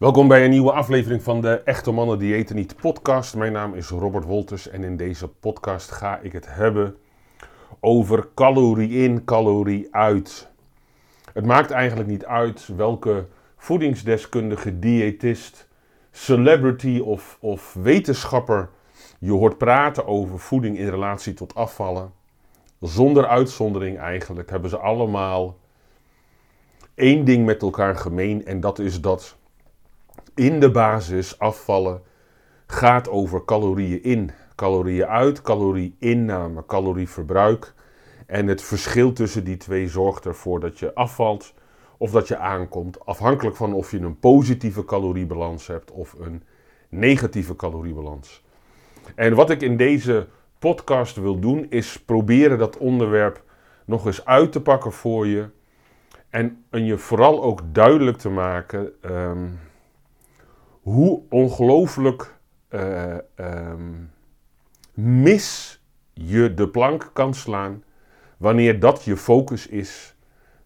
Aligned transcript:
Welkom 0.00 0.28
bij 0.28 0.44
een 0.44 0.50
nieuwe 0.50 0.72
aflevering 0.72 1.22
van 1.22 1.40
de 1.40 1.62
Echte 1.64 1.90
Mannen 1.90 2.18
Die 2.18 2.34
Eten 2.34 2.56
Niet 2.56 2.76
podcast. 2.76 3.34
Mijn 3.34 3.52
naam 3.52 3.74
is 3.74 3.88
Robert 3.88 4.24
Wolters 4.24 4.68
en 4.68 4.84
in 4.84 4.96
deze 4.96 5.28
podcast 5.28 5.90
ga 5.90 6.18
ik 6.18 6.32
het 6.32 6.46
hebben 6.54 6.96
over 7.80 8.28
calorie 8.34 8.90
in, 8.90 9.24
calorie 9.24 9.88
uit. 9.90 10.48
Het 11.32 11.46
maakt 11.46 11.70
eigenlijk 11.70 12.08
niet 12.08 12.24
uit 12.24 12.68
welke 12.76 13.26
voedingsdeskundige, 13.56 14.78
diëtist, 14.78 15.68
celebrity 16.10 17.00
of, 17.04 17.38
of 17.40 17.74
wetenschapper 17.74 18.70
je 19.18 19.32
hoort 19.32 19.58
praten 19.58 20.06
over 20.06 20.38
voeding 20.38 20.78
in 20.78 20.88
relatie 20.88 21.34
tot 21.34 21.54
afvallen. 21.54 22.12
Zonder 22.78 23.26
uitzondering 23.26 23.98
eigenlijk 23.98 24.50
hebben 24.50 24.70
ze 24.70 24.78
allemaal 24.78 25.56
één 26.94 27.24
ding 27.24 27.46
met 27.46 27.62
elkaar 27.62 27.96
gemeen 27.96 28.46
en 28.46 28.60
dat 28.60 28.78
is 28.78 29.00
dat 29.00 29.38
in 30.40 30.60
de 30.60 30.70
basis 30.70 31.38
afvallen 31.38 32.02
gaat 32.66 33.08
over 33.08 33.44
calorieën 33.44 34.02
in, 34.02 34.30
calorieën 34.54 35.06
uit, 35.06 35.42
calorieinname, 35.42 36.66
calorieverbruik. 36.66 37.74
En 38.26 38.46
het 38.46 38.62
verschil 38.62 39.12
tussen 39.12 39.44
die 39.44 39.56
twee 39.56 39.88
zorgt 39.88 40.24
ervoor 40.24 40.60
dat 40.60 40.78
je 40.78 40.94
afvalt 40.94 41.54
of 41.98 42.10
dat 42.10 42.28
je 42.28 42.36
aankomt, 42.36 43.06
afhankelijk 43.06 43.56
van 43.56 43.72
of 43.72 43.90
je 43.90 43.98
een 43.98 44.18
positieve 44.18 44.84
caloriebalans 44.84 45.66
hebt 45.66 45.90
of 45.90 46.12
een 46.18 46.42
negatieve 46.88 47.56
caloriebalans. 47.56 48.44
En 49.14 49.34
wat 49.34 49.50
ik 49.50 49.62
in 49.62 49.76
deze 49.76 50.26
podcast 50.58 51.16
wil 51.16 51.38
doen, 51.38 51.66
is 51.70 52.02
proberen 52.02 52.58
dat 52.58 52.78
onderwerp 52.78 53.42
nog 53.84 54.06
eens 54.06 54.24
uit 54.24 54.52
te 54.52 54.62
pakken 54.62 54.92
voor 54.92 55.26
je. 55.26 55.48
En, 56.30 56.64
je 56.70 56.98
vooral 56.98 57.42
ook 57.42 57.60
duidelijk 57.72 58.16
te 58.18 58.30
maken 58.30 58.92
ehm, 59.00 59.46
hoe 60.90 61.22
ongelooflijk 61.28 62.34
uh, 62.70 63.16
mis 64.94 65.80
je 66.12 66.54
de 66.54 66.68
plank 66.68 67.10
kan 67.12 67.34
slaan 67.34 67.82
wanneer 68.36 68.80
dat 68.80 69.04
je 69.04 69.16
focus 69.16 69.66
is 69.66 70.14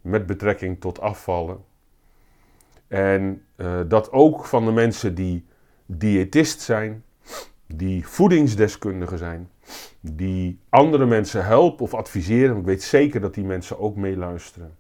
met 0.00 0.26
betrekking 0.26 0.80
tot 0.80 1.00
afvallen. 1.00 1.58
En 2.88 3.42
uh, 3.56 3.80
dat 3.88 4.12
ook 4.12 4.44
van 4.44 4.64
de 4.64 4.72
mensen 4.72 5.14
die 5.14 5.46
diëtist 5.86 6.60
zijn, 6.60 7.04
die 7.66 8.06
voedingsdeskundigen 8.06 9.18
zijn, 9.18 9.50
die 10.00 10.60
andere 10.68 11.06
mensen 11.06 11.44
helpen 11.44 11.84
of 11.84 11.94
adviseren. 11.94 12.56
Ik 12.56 12.64
weet 12.64 12.82
zeker 12.82 13.20
dat 13.20 13.34
die 13.34 13.44
mensen 13.44 13.78
ook 13.78 13.96
meeluisteren. 13.96 14.76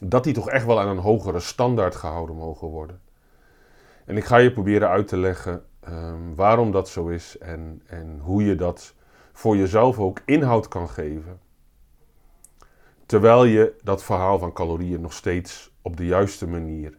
Dat 0.00 0.24
die 0.24 0.34
toch 0.34 0.50
echt 0.50 0.66
wel 0.66 0.80
aan 0.80 0.88
een 0.88 0.98
hogere 0.98 1.40
standaard 1.40 1.94
gehouden 1.94 2.36
mogen 2.36 2.68
worden. 2.68 3.02
En 4.04 4.16
ik 4.16 4.24
ga 4.24 4.36
je 4.36 4.52
proberen 4.52 4.88
uit 4.88 5.08
te 5.08 5.16
leggen 5.16 5.64
um, 5.88 6.34
waarom 6.34 6.70
dat 6.70 6.88
zo 6.88 7.08
is 7.08 7.38
en, 7.38 7.82
en 7.86 8.18
hoe 8.22 8.44
je 8.44 8.54
dat 8.54 8.94
voor 9.32 9.56
jezelf 9.56 9.98
ook 9.98 10.20
inhoud 10.24 10.68
kan 10.68 10.88
geven. 10.88 11.40
Terwijl 13.06 13.44
je 13.44 13.74
dat 13.82 14.04
verhaal 14.04 14.38
van 14.38 14.52
calorieën 14.52 15.00
nog 15.00 15.12
steeds 15.12 15.72
op 15.82 15.96
de 15.96 16.06
juiste 16.06 16.46
manier 16.46 16.98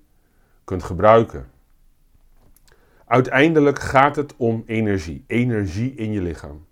kunt 0.63 0.83
gebruiken. 0.83 1.49
Uiteindelijk 3.05 3.79
gaat 3.79 4.15
het 4.15 4.33
om 4.37 4.63
energie, 4.65 5.23
energie 5.27 5.95
in 5.95 6.11
je 6.11 6.21
lichaam. 6.21 6.65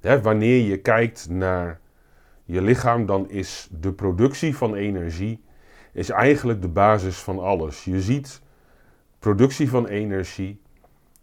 wanneer 0.00 0.66
je 0.66 0.80
kijkt 0.80 1.28
naar 1.28 1.80
je 2.44 2.62
lichaam, 2.62 3.06
dan 3.06 3.30
is 3.30 3.68
de 3.70 3.92
productie 3.92 4.56
van 4.56 4.74
energie 4.74 5.44
is 5.92 6.10
eigenlijk 6.10 6.62
de 6.62 6.68
basis 6.68 7.16
van 7.16 7.38
alles. 7.38 7.84
Je 7.84 8.00
ziet 8.00 8.42
productie 9.22 9.70
van 9.70 9.86
energie 9.86 10.60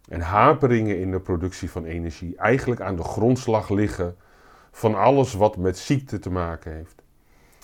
en 0.08 0.20
haperingen 0.20 0.98
in 0.98 1.10
de 1.10 1.20
productie 1.20 1.70
van 1.70 1.84
energie 1.84 2.36
eigenlijk 2.36 2.80
aan 2.80 2.96
de 2.96 3.02
grondslag 3.02 3.68
liggen 3.68 4.16
van 4.70 4.94
alles 4.94 5.34
wat 5.34 5.56
met 5.56 5.78
ziekte 5.78 6.18
te 6.18 6.30
maken 6.30 6.72
heeft. 6.72 7.02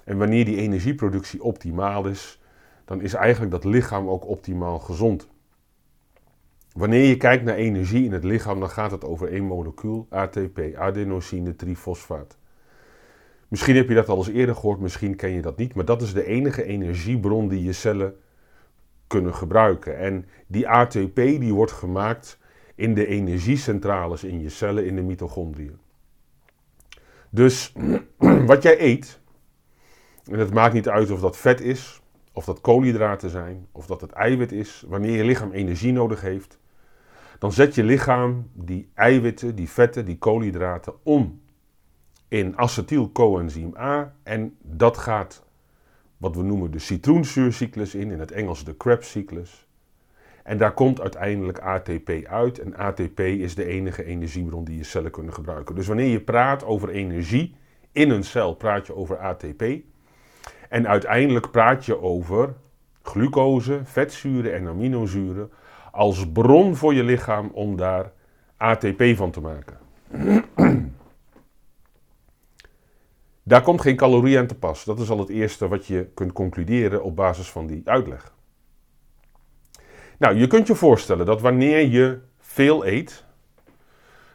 En 0.04 0.18
wanneer 0.18 0.44
die 0.44 0.56
energieproductie 0.56 1.42
optimaal 1.42 2.06
is, 2.06 2.40
dan 2.84 3.00
is 3.00 3.14
eigenlijk 3.14 3.52
dat 3.52 3.64
lichaam 3.64 4.08
ook 4.08 4.26
optimaal 4.26 4.78
gezond. 4.78 5.28
Wanneer 6.72 7.08
je 7.08 7.16
kijkt 7.16 7.44
naar 7.44 7.56
energie 7.56 8.04
in 8.04 8.12
het 8.12 8.24
lichaam, 8.24 8.60
dan 8.60 8.70
gaat 8.70 8.90
het 8.90 9.04
over 9.04 9.32
één 9.32 9.44
molecuul, 9.44 10.06
ATP, 10.10 10.60
adenosine 10.74 11.56
trifosfaat. 11.56 12.36
Misschien 13.48 13.76
heb 13.76 13.88
je 13.88 13.94
dat 13.94 14.08
al 14.08 14.16
eens 14.16 14.28
eerder 14.28 14.54
gehoord, 14.54 14.80
misschien 14.80 15.16
ken 15.16 15.30
je 15.30 15.42
dat 15.42 15.56
niet, 15.56 15.74
maar 15.74 15.84
dat 15.84 16.02
is 16.02 16.12
de 16.12 16.24
enige 16.24 16.64
energiebron 16.64 17.48
die 17.48 17.62
je 17.62 17.72
cellen 17.72 18.16
kunnen 19.06 19.34
gebruiken. 19.34 19.98
En 19.98 20.26
die 20.46 20.68
ATP 20.68 21.14
die 21.14 21.54
wordt 21.54 21.72
gemaakt 21.72 22.38
in 22.74 22.94
de 22.94 23.06
energiecentrales 23.06 24.24
in 24.24 24.40
je 24.40 24.48
cellen, 24.48 24.86
in 24.86 24.96
de 24.96 25.02
mitochondriën. 25.02 25.78
Dus 27.30 27.72
wat 28.46 28.62
jij 28.62 28.80
eet, 28.80 29.20
en 30.30 30.38
het 30.38 30.54
maakt 30.54 30.74
niet 30.74 30.88
uit 30.88 31.10
of 31.10 31.20
dat 31.20 31.36
vet 31.36 31.60
is, 31.60 32.00
of 32.32 32.44
dat 32.44 32.60
koolhydraten 32.60 33.30
zijn, 33.30 33.66
of 33.72 33.86
dat 33.86 34.00
het 34.00 34.10
eiwit 34.10 34.52
is, 34.52 34.84
wanneer 34.88 35.16
je 35.16 35.24
lichaam 35.24 35.52
energie 35.52 35.92
nodig 35.92 36.20
heeft, 36.20 36.58
dan 37.38 37.52
zet 37.52 37.74
je 37.74 37.84
lichaam 37.84 38.50
die 38.52 38.90
eiwitten, 38.94 39.54
die 39.54 39.68
vetten, 39.68 40.04
die 40.04 40.18
koolhydraten 40.18 40.94
om 41.02 41.40
in 42.28 42.58
acetylcoenzym 42.58 43.76
A 43.76 44.14
en 44.22 44.56
dat 44.62 44.96
gaat 44.96 45.45
wat 46.26 46.36
we 46.36 46.42
noemen 46.42 46.70
de 46.70 46.78
citroenzuurcyclus 46.78 47.94
in, 47.94 48.10
in 48.10 48.20
het 48.20 48.30
Engels 48.30 48.64
de 48.64 48.74
Krebscyclus. 48.74 49.66
En 50.42 50.58
daar 50.58 50.72
komt 50.72 51.00
uiteindelijk 51.00 51.58
ATP 51.58 52.10
uit. 52.24 52.58
En 52.58 52.76
ATP 52.76 53.20
is 53.20 53.54
de 53.54 53.64
enige 53.64 54.04
energiebron 54.04 54.64
die 54.64 54.76
je 54.76 54.84
cellen 54.84 55.10
kunnen 55.10 55.32
gebruiken. 55.32 55.74
Dus 55.74 55.86
wanneer 55.86 56.08
je 56.08 56.20
praat 56.20 56.64
over 56.64 56.88
energie 56.88 57.54
in 57.92 58.10
een 58.10 58.24
cel, 58.24 58.54
praat 58.54 58.86
je 58.86 58.94
over 58.94 59.18
ATP. 59.18 59.64
En 60.68 60.88
uiteindelijk 60.88 61.50
praat 61.50 61.84
je 61.84 62.02
over 62.02 62.54
glucose, 63.02 63.80
vetzuren 63.84 64.54
en 64.54 64.66
aminozuren 64.66 65.50
als 65.90 66.30
bron 66.32 66.76
voor 66.76 66.94
je 66.94 67.04
lichaam 67.04 67.50
om 67.52 67.76
daar 67.76 68.12
ATP 68.56 69.02
van 69.14 69.30
te 69.30 69.40
maken. 69.40 69.78
Daar 73.48 73.62
komt 73.62 73.80
geen 73.80 73.96
calorie 73.96 74.38
aan 74.38 74.46
te 74.46 74.54
pas. 74.54 74.84
Dat 74.84 75.00
is 75.00 75.10
al 75.10 75.18
het 75.18 75.28
eerste 75.28 75.68
wat 75.68 75.86
je 75.86 76.08
kunt 76.14 76.32
concluderen 76.32 77.02
op 77.02 77.16
basis 77.16 77.50
van 77.50 77.66
die 77.66 77.82
uitleg. 77.84 78.34
Nou, 80.18 80.36
je 80.36 80.46
kunt 80.46 80.66
je 80.66 80.74
voorstellen 80.74 81.26
dat 81.26 81.40
wanneer 81.40 81.86
je 81.86 82.18
veel 82.38 82.86
eet, 82.86 83.24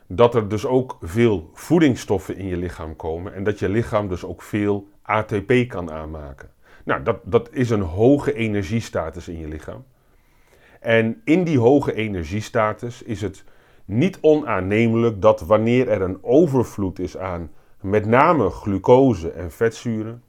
dat 0.08 0.36
er 0.36 0.48
dus 0.48 0.66
ook 0.66 0.98
veel 1.02 1.50
voedingsstoffen 1.54 2.38
in 2.38 2.48
je 2.48 2.58
lichaam 2.58 2.96
komen 2.96 3.34
en 3.34 3.44
dat 3.44 3.60
je 3.60 3.70
lichaam 3.70 4.08
dus 4.08 4.24
ook 4.26 4.42
veel 4.42 4.90
ATP 5.02 5.54
kan 5.68 5.92
aanmaken. 5.92 6.50
Nou, 6.84 7.04
dat, 7.04 7.20
dat 7.24 7.50
is 7.52 7.70
een 7.70 7.82
hoge 7.82 8.34
energiestatus 8.34 9.28
in 9.28 9.40
je 9.40 9.48
lichaam. 9.48 9.86
En 10.80 11.22
in 11.24 11.44
die 11.44 11.60
hoge 11.60 11.94
energiestatus 11.94 13.02
is 13.02 13.22
het 13.22 13.44
niet 13.86 14.18
onaannemelijk 14.22 15.22
dat 15.22 15.42
wanneer 15.42 15.88
er 15.88 16.02
een 16.02 16.24
overvloed 16.24 17.00
is 17.00 17.18
aan 17.18 17.52
met 17.82 18.06
name 18.06 18.50
glucose 18.50 19.32
en 19.32 19.52
vetzuren, 19.52 20.24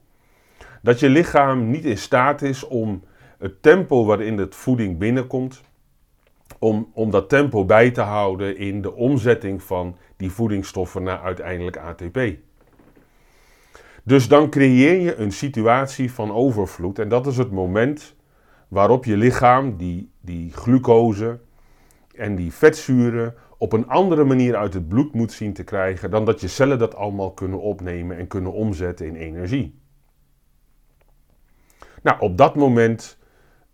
dat 0.81 0.99
je 0.99 1.09
lichaam 1.09 1.69
niet 1.69 1.85
in 1.85 1.97
staat 1.97 2.41
is 2.41 2.67
om 2.67 3.03
het 3.37 3.61
tempo 3.61 4.05
waarin 4.05 4.37
de 4.37 4.47
voeding 4.49 4.97
binnenkomt, 4.97 5.61
om, 6.59 6.91
om 6.93 7.11
dat 7.11 7.29
tempo 7.29 7.65
bij 7.65 7.91
te 7.91 8.01
houden 8.01 8.57
in 8.57 8.81
de 8.81 8.93
omzetting 8.93 9.63
van 9.63 9.97
die 10.17 10.31
voedingsstoffen 10.31 11.03
naar 11.03 11.19
uiteindelijk 11.19 11.77
ATP. 11.77 12.19
Dus 14.03 14.27
dan 14.27 14.49
creëer 14.49 15.01
je 15.01 15.15
een 15.15 15.31
situatie 15.31 16.11
van 16.11 16.31
overvloed 16.31 16.99
en 16.99 17.09
dat 17.09 17.27
is 17.27 17.37
het 17.37 17.51
moment 17.51 18.15
waarop 18.67 19.05
je 19.05 19.17
lichaam 19.17 19.77
die, 19.77 20.11
die 20.21 20.51
glucose 20.53 21.39
en 22.15 22.35
die 22.35 22.53
vetzuren 22.53 23.35
op 23.63 23.73
een 23.73 23.87
andere 23.87 24.23
manier 24.23 24.55
uit 24.55 24.73
het 24.73 24.87
bloed 24.87 25.13
moet 25.13 25.31
zien 25.31 25.53
te 25.53 25.63
krijgen 25.63 26.11
dan 26.11 26.25
dat 26.25 26.41
je 26.41 26.47
cellen 26.47 26.79
dat 26.79 26.95
allemaal 26.95 27.31
kunnen 27.31 27.59
opnemen 27.59 28.17
en 28.17 28.27
kunnen 28.27 28.53
omzetten 28.53 29.05
in 29.05 29.15
energie. 29.15 29.79
Nou, 32.01 32.19
op 32.19 32.37
dat 32.37 32.55
moment, 32.55 33.17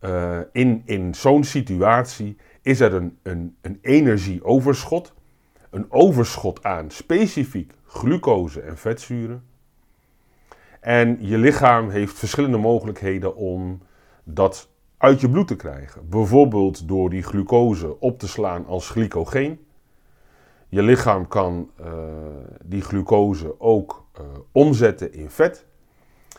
uh, 0.02 0.40
in, 0.52 0.82
in 0.86 1.16
zo'n 1.16 1.44
situatie, 1.44 2.38
is 2.62 2.80
er 2.80 2.94
een, 2.94 3.18
een, 3.24 3.58
een 3.62 3.80
energieoverschot. 3.82 5.14
Een 5.70 5.92
overschot 5.92 6.64
aan 6.64 6.92
specifiek 6.92 7.74
glucose 7.84 8.62
en 8.62 8.78
vetzuren. 8.78 9.44
En 10.80 11.18
je 11.20 11.38
lichaam 11.38 11.90
heeft 11.90 12.20
verschillende 12.20 12.58
mogelijkheden 12.58 13.36
om 13.36 13.82
dat 14.24 14.70
uit 14.98 15.22
je 15.22 15.30
bloed 15.30 15.48
te 15.48 15.56
krijgen. 15.56 16.10
Bijvoorbeeld 16.10 16.88
door 16.88 17.10
die 17.10 17.24
glucose 17.24 18.00
op 18.00 18.20
te 18.20 18.28
slaan 18.28 18.66
als 18.66 18.90
glycogeen. 18.90 19.68
Je 20.72 20.82
lichaam 20.82 21.28
kan 21.28 21.72
uh, 21.82 21.88
die 22.64 22.82
glucose 22.82 23.60
ook 23.60 24.06
uh, 24.20 24.26
omzetten 24.52 25.14
in 25.14 25.30
vet. 25.30 25.66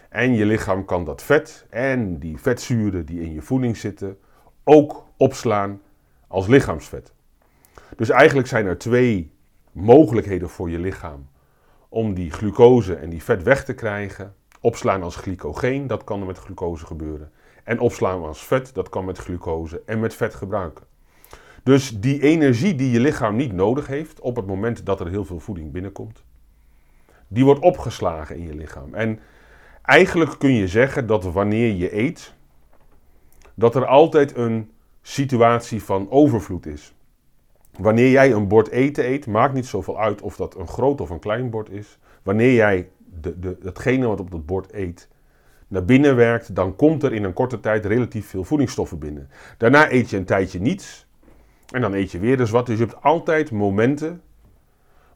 En 0.08 0.34
je 0.34 0.44
lichaam 0.44 0.84
kan 0.84 1.04
dat 1.04 1.22
vet 1.22 1.66
en 1.70 2.18
die 2.18 2.38
vetzuren 2.38 3.06
die 3.06 3.20
in 3.20 3.32
je 3.32 3.42
voeding 3.42 3.76
zitten 3.76 4.18
ook 4.64 5.04
opslaan 5.16 5.80
als 6.26 6.46
lichaamsvet. 6.46 7.12
Dus 7.96 8.08
eigenlijk 8.08 8.48
zijn 8.48 8.66
er 8.66 8.78
twee 8.78 9.32
mogelijkheden 9.72 10.48
voor 10.48 10.70
je 10.70 10.78
lichaam 10.78 11.28
om 11.88 12.14
die 12.14 12.30
glucose 12.30 12.94
en 12.94 13.10
die 13.10 13.22
vet 13.22 13.42
weg 13.42 13.64
te 13.64 13.74
krijgen. 13.74 14.34
Opslaan 14.60 15.02
als 15.02 15.16
glycogeen, 15.16 15.86
dat 15.86 16.04
kan 16.04 16.26
met 16.26 16.38
glucose 16.38 16.86
gebeuren. 16.86 17.32
En 17.64 17.78
opslaan 17.78 18.24
als 18.24 18.46
vet, 18.46 18.74
dat 18.74 18.88
kan 18.88 19.04
met 19.04 19.18
glucose 19.18 19.82
en 19.86 20.00
met 20.00 20.14
vet 20.14 20.34
gebruiken. 20.34 20.84
Dus 21.62 22.00
die 22.00 22.22
energie 22.22 22.74
die 22.74 22.90
je 22.90 23.00
lichaam 23.00 23.36
niet 23.36 23.52
nodig 23.52 23.86
heeft 23.86 24.20
op 24.20 24.36
het 24.36 24.46
moment 24.46 24.86
dat 24.86 25.00
er 25.00 25.08
heel 25.08 25.24
veel 25.24 25.40
voeding 25.40 25.72
binnenkomt, 25.72 26.22
die 27.28 27.44
wordt 27.44 27.60
opgeslagen 27.60 28.36
in 28.36 28.46
je 28.46 28.54
lichaam. 28.54 28.94
En 28.94 29.18
eigenlijk 29.82 30.38
kun 30.38 30.52
je 30.52 30.68
zeggen 30.68 31.06
dat 31.06 31.24
wanneer 31.24 31.74
je 31.74 31.96
eet, 31.96 32.34
dat 33.54 33.74
er 33.74 33.86
altijd 33.86 34.36
een 34.36 34.70
situatie 35.02 35.82
van 35.82 36.10
overvloed 36.10 36.66
is. 36.66 36.94
Wanneer 37.78 38.10
jij 38.10 38.32
een 38.32 38.48
bord 38.48 38.68
eten 38.68 39.04
eet, 39.04 39.26
maakt 39.26 39.54
niet 39.54 39.66
zoveel 39.66 40.00
uit 40.00 40.22
of 40.22 40.36
dat 40.36 40.56
een 40.56 40.68
groot 40.68 41.00
of 41.00 41.10
een 41.10 41.18
klein 41.18 41.50
bord 41.50 41.70
is. 41.70 41.98
Wanneer 42.22 42.52
jij 42.52 42.88
de, 43.20 43.38
de, 43.38 43.58
datgene 43.60 44.06
wat 44.06 44.20
op 44.20 44.30
dat 44.30 44.46
bord 44.46 44.72
eet 44.72 45.08
naar 45.68 45.84
binnen 45.84 46.16
werkt, 46.16 46.54
dan 46.54 46.76
komt 46.76 47.02
er 47.02 47.12
in 47.12 47.24
een 47.24 47.32
korte 47.32 47.60
tijd 47.60 47.84
relatief 47.84 48.26
veel 48.26 48.44
voedingsstoffen 48.44 48.98
binnen. 48.98 49.30
Daarna 49.58 49.92
eet 49.92 50.10
je 50.10 50.16
een 50.16 50.24
tijdje 50.24 50.60
niets 50.60 51.06
en 51.70 51.80
dan 51.80 51.92
eet 51.92 52.12
je 52.12 52.18
weer 52.18 52.40
eens 52.40 52.50
wat. 52.50 52.66
Dus 52.66 52.78
je 52.78 52.84
hebt 52.84 53.02
altijd 53.02 53.50
momenten 53.50 54.22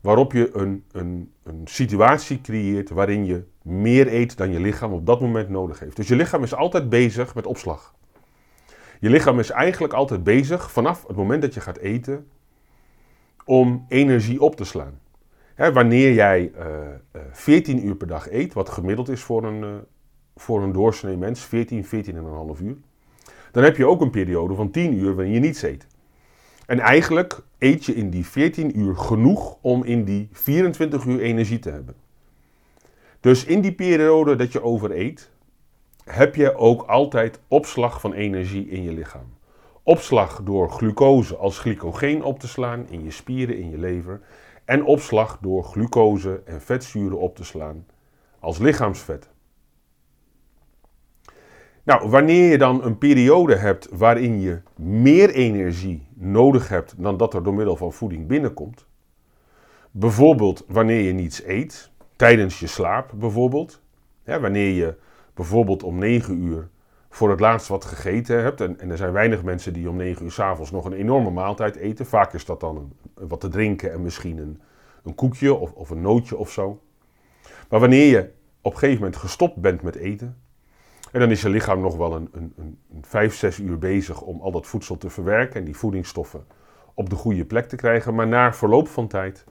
waarop 0.01 0.33
je 0.33 0.57
een, 0.57 0.85
een, 0.93 1.33
een 1.43 1.61
situatie 1.65 2.41
creëert 2.41 2.91
waarin 2.91 3.25
je 3.25 3.45
meer 3.63 4.13
eet 4.13 4.37
dan 4.37 4.51
je 4.51 4.61
lichaam 4.61 4.93
op 4.93 5.07
dat 5.07 5.21
moment 5.21 5.49
nodig 5.49 5.79
heeft. 5.79 5.97
Dus 5.97 6.09
je 6.09 6.17
lichaam 6.17 6.43
is 6.43 6.55
altijd 6.55 6.89
bezig 6.89 7.35
met 7.35 7.47
opslag. 7.47 7.95
Je 9.01 9.11
lichaam 9.11 9.39
is 9.39 9.51
eigenlijk 9.51 9.93
altijd 9.93 10.25
bezig 10.25 10.73
vanaf 10.73 11.07
het 11.07 11.17
moment 11.17 11.43
dat 11.43 11.55
je 11.55 11.61
gaat 11.61 11.79
eten 11.79 12.27
om 13.45 13.85
energie 13.89 14.41
op 14.41 14.57
te 14.57 14.65
slaan. 14.65 15.01
wanneer 15.57 16.13
jij 16.13 16.53
uh, 16.59 16.67
uh, 17.17 17.23
14 17.33 17.87
uur 17.87 17.97
per 17.97 18.07
dag 18.07 18.31
eet, 18.31 18.53
wat 18.53 18.69
gemiddeld 18.69 19.09
is 19.09 19.23
voor 19.23 19.45
een, 19.45 19.63
uh, 19.63 19.75
voor 20.37 20.63
een 20.63 20.73
doorsnee 20.73 21.17
mens, 21.17 21.41
14, 21.41 21.85
14,5 21.85 21.91
uur, 22.63 22.77
dan 23.53 23.63
heb 23.63 23.77
je 23.77 23.87
ook 23.87 24.01
een 24.01 24.11
periode 24.11 24.55
van 24.55 24.71
10 24.71 24.95
uur 24.95 25.15
waarin 25.15 25.33
je 25.33 25.41
niets 25.41 25.63
eet. 25.63 25.87
En 26.67 26.81
eigenlijk 26.81 27.41
eet 27.59 27.85
je 27.85 27.95
in 27.95 28.11
die 28.11 28.27
14 28.27 28.79
uur 28.79 28.97
genoeg 28.97 29.57
om 29.61 29.85
in 29.85 30.05
die 30.05 30.29
24 30.33 31.05
uur 31.05 31.21
energie 31.21 31.59
te 31.59 31.71
hebben. 31.71 31.95
Dus 33.21 33.45
in 33.45 33.61
die 33.61 33.75
periode 33.75 34.37
dat 34.37 34.53
je 34.53 34.63
overeet, 34.63 35.31
heb 36.05 36.35
je 36.35 36.57
ook 36.57 36.83
altijd 36.83 37.41
opslag 37.49 38.01
van 38.01 38.13
energie 38.13 38.69
in 38.69 38.83
je 38.83 38.93
lichaam. 38.93 39.33
Opslag 39.83 40.43
door 40.43 40.71
glucose 40.71 41.37
als 41.37 41.59
glycogeen 41.59 42.23
op 42.23 42.41
te 42.41 42.49
slaan 42.49 42.89
in 42.89 43.05
je 43.05 43.11
spieren, 43.11 43.59
in 43.59 43.71
je 43.71 43.79
lever. 43.79 44.21
En 44.65 44.85
opslag 44.85 45.39
door 45.41 45.65
glucose 45.65 46.43
en 46.45 46.61
vetzuren 46.61 47.19
op 47.19 47.37
te 47.37 47.45
slaan 47.45 47.87
als 48.41 48.59
lichaamsvet. 48.59 49.29
Nou, 51.83 52.09
wanneer 52.09 52.51
je 52.51 52.59
dan 52.59 52.85
een 52.85 52.99
periode 52.99 53.55
hebt 53.55 53.89
waarin 53.91 54.41
je 54.41 54.61
meer 54.77 55.31
energie 55.31 56.04
nodig 56.15 56.69
hebt 56.69 56.95
dan 56.97 57.17
dat 57.17 57.35
er 57.35 57.43
door 57.43 57.55
middel 57.55 57.77
van 57.77 57.93
voeding 57.93 58.27
binnenkomt, 58.27 58.87
bijvoorbeeld 59.91 60.65
wanneer 60.69 61.01
je 61.01 61.13
niets 61.13 61.45
eet, 61.45 61.91
tijdens 62.17 62.61
je 62.61 62.67
slaap 62.67 63.11
bijvoorbeeld, 63.15 63.81
wanneer 64.25 64.75
je 64.75 64.95
bijvoorbeeld 65.35 65.83
om 65.83 65.99
9 65.99 66.43
uur 66.43 66.69
voor 67.09 67.31
het 67.31 67.41
laatst 67.41 67.69
wat 67.69 67.85
gegeten 67.85 68.43
hebt, 68.43 68.61
en, 68.61 68.81
en 68.81 68.91
er 68.91 68.97
zijn 68.97 69.13
weinig 69.13 69.43
mensen 69.43 69.73
die 69.73 69.89
om 69.89 69.97
9 69.97 70.25
uur 70.25 70.33
s'avonds 70.33 70.71
nog 70.71 70.85
een 70.85 70.93
enorme 70.93 71.31
maaltijd 71.31 71.77
eten, 71.77 72.07
vaak 72.07 72.33
is 72.33 72.45
dat 72.45 72.61
dan 72.61 72.93
wat 73.15 73.41
te 73.41 73.49
drinken 73.49 73.93
en 73.93 74.03
misschien 74.03 74.39
een, 74.39 74.61
een 75.03 75.15
koekje 75.15 75.55
of, 75.55 75.73
of 75.73 75.91
een 75.91 76.01
nootje 76.01 76.37
of 76.37 76.51
zo. 76.51 76.81
Maar 77.69 77.81
wanneer 77.81 78.07
je 78.07 78.31
op 78.61 78.73
een 78.73 78.79
gegeven 78.79 79.03
moment 79.03 79.21
gestopt 79.21 79.57
bent 79.57 79.83
met 79.83 79.97
eten, 79.97 80.43
en 81.15 81.21
dan 81.21 81.31
is 81.31 81.43
je 81.43 81.49
lichaam 81.49 81.81
nog 81.81 81.97
wel 81.97 82.15
een, 82.15 82.29
een, 82.33 82.53
een, 82.57 82.79
een 82.95 83.05
5, 83.07 83.35
6 83.35 83.59
uur 83.59 83.79
bezig 83.79 84.21
om 84.21 84.41
al 84.41 84.51
dat 84.51 84.67
voedsel 84.67 84.97
te 84.97 85.11
verwerken 85.11 85.55
en 85.55 85.65
die 85.65 85.77
voedingsstoffen 85.77 86.47
op 86.95 87.11
de 87.11 87.17
goede 87.17 87.45
plek 87.45 87.69
te 87.69 87.77
krijgen. 87.77 88.15
Maar 88.15 88.27
na 88.27 88.53
verloop 88.53 88.89
van 88.89 89.07
tijd 89.07 89.45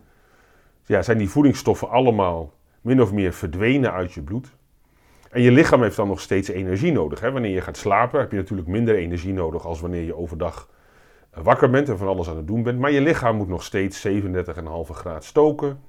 ja, 0.86 1.02
zijn 1.02 1.18
die 1.18 1.30
voedingsstoffen 1.30 1.90
allemaal 1.90 2.54
min 2.82 3.02
of 3.02 3.12
meer 3.12 3.34
verdwenen 3.34 3.92
uit 3.92 4.14
je 4.14 4.22
bloed. 4.22 4.56
En 5.30 5.42
je 5.42 5.52
lichaam 5.52 5.82
heeft 5.82 5.96
dan 5.96 6.08
nog 6.08 6.22
steeds 6.22 6.48
energie 6.48 6.92
nodig. 6.92 7.20
Hè? 7.20 7.32
Wanneer 7.32 7.54
je 7.54 7.62
gaat 7.62 7.78
slapen 7.78 8.20
heb 8.20 8.32
je 8.32 8.38
natuurlijk 8.38 8.68
minder 8.68 8.96
energie 8.96 9.34
nodig 9.34 9.66
als 9.66 9.82
wanneer 9.82 10.04
je 10.04 10.16
overdag 10.16 10.70
eh, 11.30 11.44
wakker 11.44 11.70
bent 11.70 11.90
en 11.90 11.98
van 11.98 12.08
alles 12.08 12.30
aan 12.30 12.38
het 12.38 12.48
doen 12.48 12.64
bent. 12.64 12.80
Maar 12.80 12.92
je 12.92 13.02
lichaam 13.02 13.36
moet 13.36 13.48
nog 13.48 13.64
steeds 13.64 14.08
37,5 14.08 14.14
graden 14.90 15.24
stoken. 15.24 15.80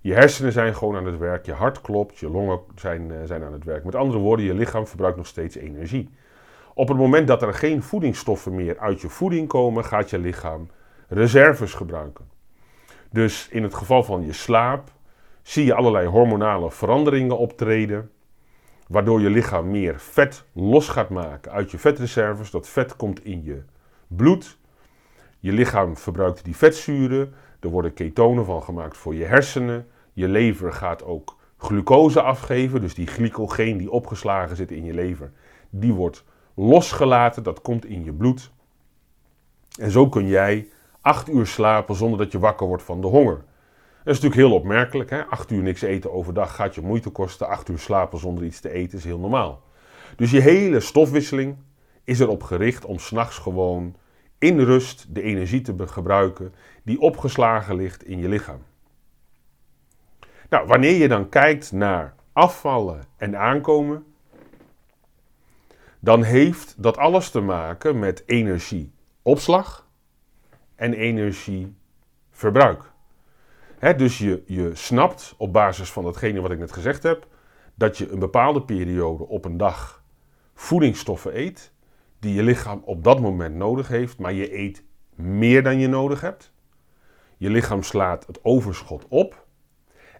Je 0.00 0.14
hersenen 0.14 0.52
zijn 0.52 0.74
gewoon 0.74 0.96
aan 0.96 1.06
het 1.06 1.18
werk, 1.18 1.46
je 1.46 1.52
hart 1.52 1.80
klopt, 1.80 2.18
je 2.18 2.30
longen 2.30 2.60
zijn, 2.74 3.10
eh, 3.10 3.16
zijn 3.24 3.42
aan 3.42 3.52
het 3.52 3.64
werk. 3.64 3.84
Met 3.84 3.94
andere 3.94 4.18
woorden, 4.18 4.46
je 4.46 4.54
lichaam 4.54 4.86
verbruikt 4.86 5.16
nog 5.16 5.26
steeds 5.26 5.56
energie. 5.56 6.10
Op 6.74 6.88
het 6.88 6.96
moment 6.96 7.26
dat 7.26 7.42
er 7.42 7.54
geen 7.54 7.82
voedingsstoffen 7.82 8.54
meer 8.54 8.78
uit 8.78 9.00
je 9.00 9.08
voeding 9.08 9.48
komen, 9.48 9.84
gaat 9.84 10.10
je 10.10 10.18
lichaam 10.18 10.68
reserves 11.08 11.74
gebruiken. 11.74 12.28
Dus 13.10 13.48
in 13.48 13.62
het 13.62 13.74
geval 13.74 14.02
van 14.02 14.26
je 14.26 14.32
slaap 14.32 14.90
zie 15.42 15.64
je 15.64 15.74
allerlei 15.74 16.06
hormonale 16.06 16.70
veranderingen 16.70 17.38
optreden, 17.38 18.10
waardoor 18.88 19.20
je 19.20 19.30
lichaam 19.30 19.70
meer 19.70 19.94
vet 19.98 20.44
los 20.52 20.88
gaat 20.88 21.08
maken 21.08 21.52
uit 21.52 21.70
je 21.70 21.78
vetreserves. 21.78 22.50
Dat 22.50 22.68
vet 22.68 22.96
komt 22.96 23.24
in 23.24 23.42
je 23.44 23.62
bloed. 24.06 24.58
Je 25.38 25.52
lichaam 25.52 25.96
verbruikt 25.96 26.44
die 26.44 26.56
vetzuren. 26.56 27.34
Er 27.60 27.68
worden 27.68 27.94
ketonen 27.94 28.44
van 28.44 28.62
gemaakt 28.62 28.96
voor 28.96 29.14
je 29.14 29.24
hersenen. 29.24 29.86
Je 30.12 30.28
lever 30.28 30.72
gaat 30.72 31.04
ook 31.04 31.36
glucose 31.56 32.22
afgeven. 32.22 32.80
Dus 32.80 32.94
die 32.94 33.06
glycogeen 33.06 33.76
die 33.76 33.90
opgeslagen 33.90 34.56
zit 34.56 34.70
in 34.70 34.84
je 34.84 34.94
lever, 34.94 35.32
die 35.70 35.92
wordt 35.92 36.24
losgelaten. 36.54 37.42
Dat 37.42 37.60
komt 37.60 37.84
in 37.84 38.04
je 38.04 38.12
bloed. 38.12 38.50
En 39.78 39.90
zo 39.90 40.08
kun 40.08 40.26
jij 40.26 40.68
acht 41.00 41.28
uur 41.28 41.46
slapen 41.46 41.94
zonder 41.94 42.18
dat 42.18 42.32
je 42.32 42.38
wakker 42.38 42.66
wordt 42.66 42.82
van 42.82 43.00
de 43.00 43.06
honger. 43.06 43.44
Dat 44.04 44.14
is 44.14 44.20
natuurlijk 44.20 44.48
heel 44.48 44.58
opmerkelijk. 44.58 45.10
Hè? 45.10 45.24
Acht 45.24 45.50
uur 45.50 45.62
niks 45.62 45.82
eten 45.82 46.12
overdag 46.12 46.54
gaat 46.54 46.74
je 46.74 46.80
moeite 46.80 47.10
kosten. 47.10 47.48
Acht 47.48 47.68
uur 47.68 47.78
slapen 47.78 48.18
zonder 48.18 48.44
iets 48.44 48.60
te 48.60 48.70
eten 48.70 48.98
is 48.98 49.04
heel 49.04 49.18
normaal. 49.18 49.62
Dus 50.16 50.30
je 50.30 50.40
hele 50.40 50.80
stofwisseling 50.80 51.56
is 52.04 52.20
erop 52.20 52.42
gericht 52.42 52.84
om 52.84 52.98
s'nachts 52.98 53.38
gewoon 53.38 53.94
in 54.40 54.60
rust 54.60 55.14
de 55.14 55.22
energie 55.22 55.60
te 55.60 55.88
gebruiken 55.88 56.54
die 56.82 57.00
opgeslagen 57.00 57.76
ligt 57.76 58.04
in 58.04 58.18
je 58.18 58.28
lichaam. 58.28 58.62
Nou, 60.48 60.66
wanneer 60.66 60.96
je 60.96 61.08
dan 61.08 61.28
kijkt 61.28 61.72
naar 61.72 62.14
afvallen 62.32 63.04
en 63.16 63.38
aankomen, 63.38 64.04
dan 65.98 66.22
heeft 66.22 66.74
dat 66.82 66.96
alles 66.96 67.30
te 67.30 67.40
maken 67.40 67.98
met 67.98 68.22
energieopslag 68.26 69.88
en 70.74 70.92
energieverbruik. 70.92 72.82
dus 73.96 74.18
je, 74.18 74.42
je 74.46 74.70
snapt 74.74 75.34
op 75.36 75.52
basis 75.52 75.90
van 75.90 76.04
datgene 76.04 76.40
wat 76.40 76.50
ik 76.50 76.58
net 76.58 76.72
gezegd 76.72 77.02
heb, 77.02 77.26
dat 77.74 77.98
je 77.98 78.10
een 78.10 78.18
bepaalde 78.18 78.62
periode 78.62 79.26
op 79.26 79.44
een 79.44 79.56
dag 79.56 80.02
voedingsstoffen 80.54 81.38
eet 81.38 81.72
die 82.20 82.34
je 82.34 82.42
lichaam 82.42 82.82
op 82.84 83.04
dat 83.04 83.20
moment 83.20 83.54
nodig 83.54 83.88
heeft, 83.88 84.18
maar 84.18 84.32
je 84.32 84.58
eet 84.58 84.82
meer 85.14 85.62
dan 85.62 85.78
je 85.78 85.88
nodig 85.88 86.20
hebt. 86.20 86.52
Je 87.36 87.50
lichaam 87.50 87.82
slaat 87.82 88.26
het 88.26 88.44
overschot 88.44 89.06
op 89.08 89.46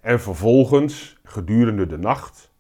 en 0.00 0.21
vervolgens 0.21 1.19
gedurende 1.23 1.87
de 1.87 1.99
nacht 1.99 2.50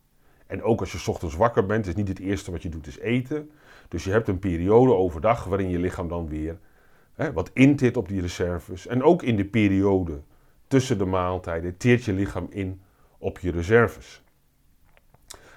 en 0.46 0.62
ook 0.62 0.80
als 0.80 0.92
je 0.92 1.10
ochtends 1.10 1.36
wakker 1.36 1.66
bent, 1.66 1.86
is 1.86 1.94
niet 1.94 2.08
het 2.08 2.18
eerste 2.18 2.50
wat 2.50 2.62
je 2.62 2.68
doet 2.68 2.86
is 2.86 2.98
eten. 2.98 3.50
Dus 3.88 4.04
je 4.04 4.10
hebt 4.10 4.28
een 4.28 4.38
periode 4.38 4.94
overdag 4.94 5.44
waarin 5.44 5.68
je 5.68 5.78
lichaam 5.78 6.08
dan 6.08 6.28
weer 6.28 6.58
hè, 7.14 7.32
wat 7.32 7.50
intit 7.52 7.96
op 7.96 8.08
die 8.08 8.20
reserves. 8.20 8.86
En 8.86 9.02
ook 9.02 9.22
in 9.22 9.36
de 9.36 9.44
periode 9.44 10.22
tussen 10.66 10.98
de 10.98 11.04
maaltijden 11.04 11.76
teert 11.76 12.04
je 12.04 12.12
lichaam 12.12 12.46
in 12.50 12.80
op 13.18 13.38
je 13.38 13.50
reserves. 13.50 14.22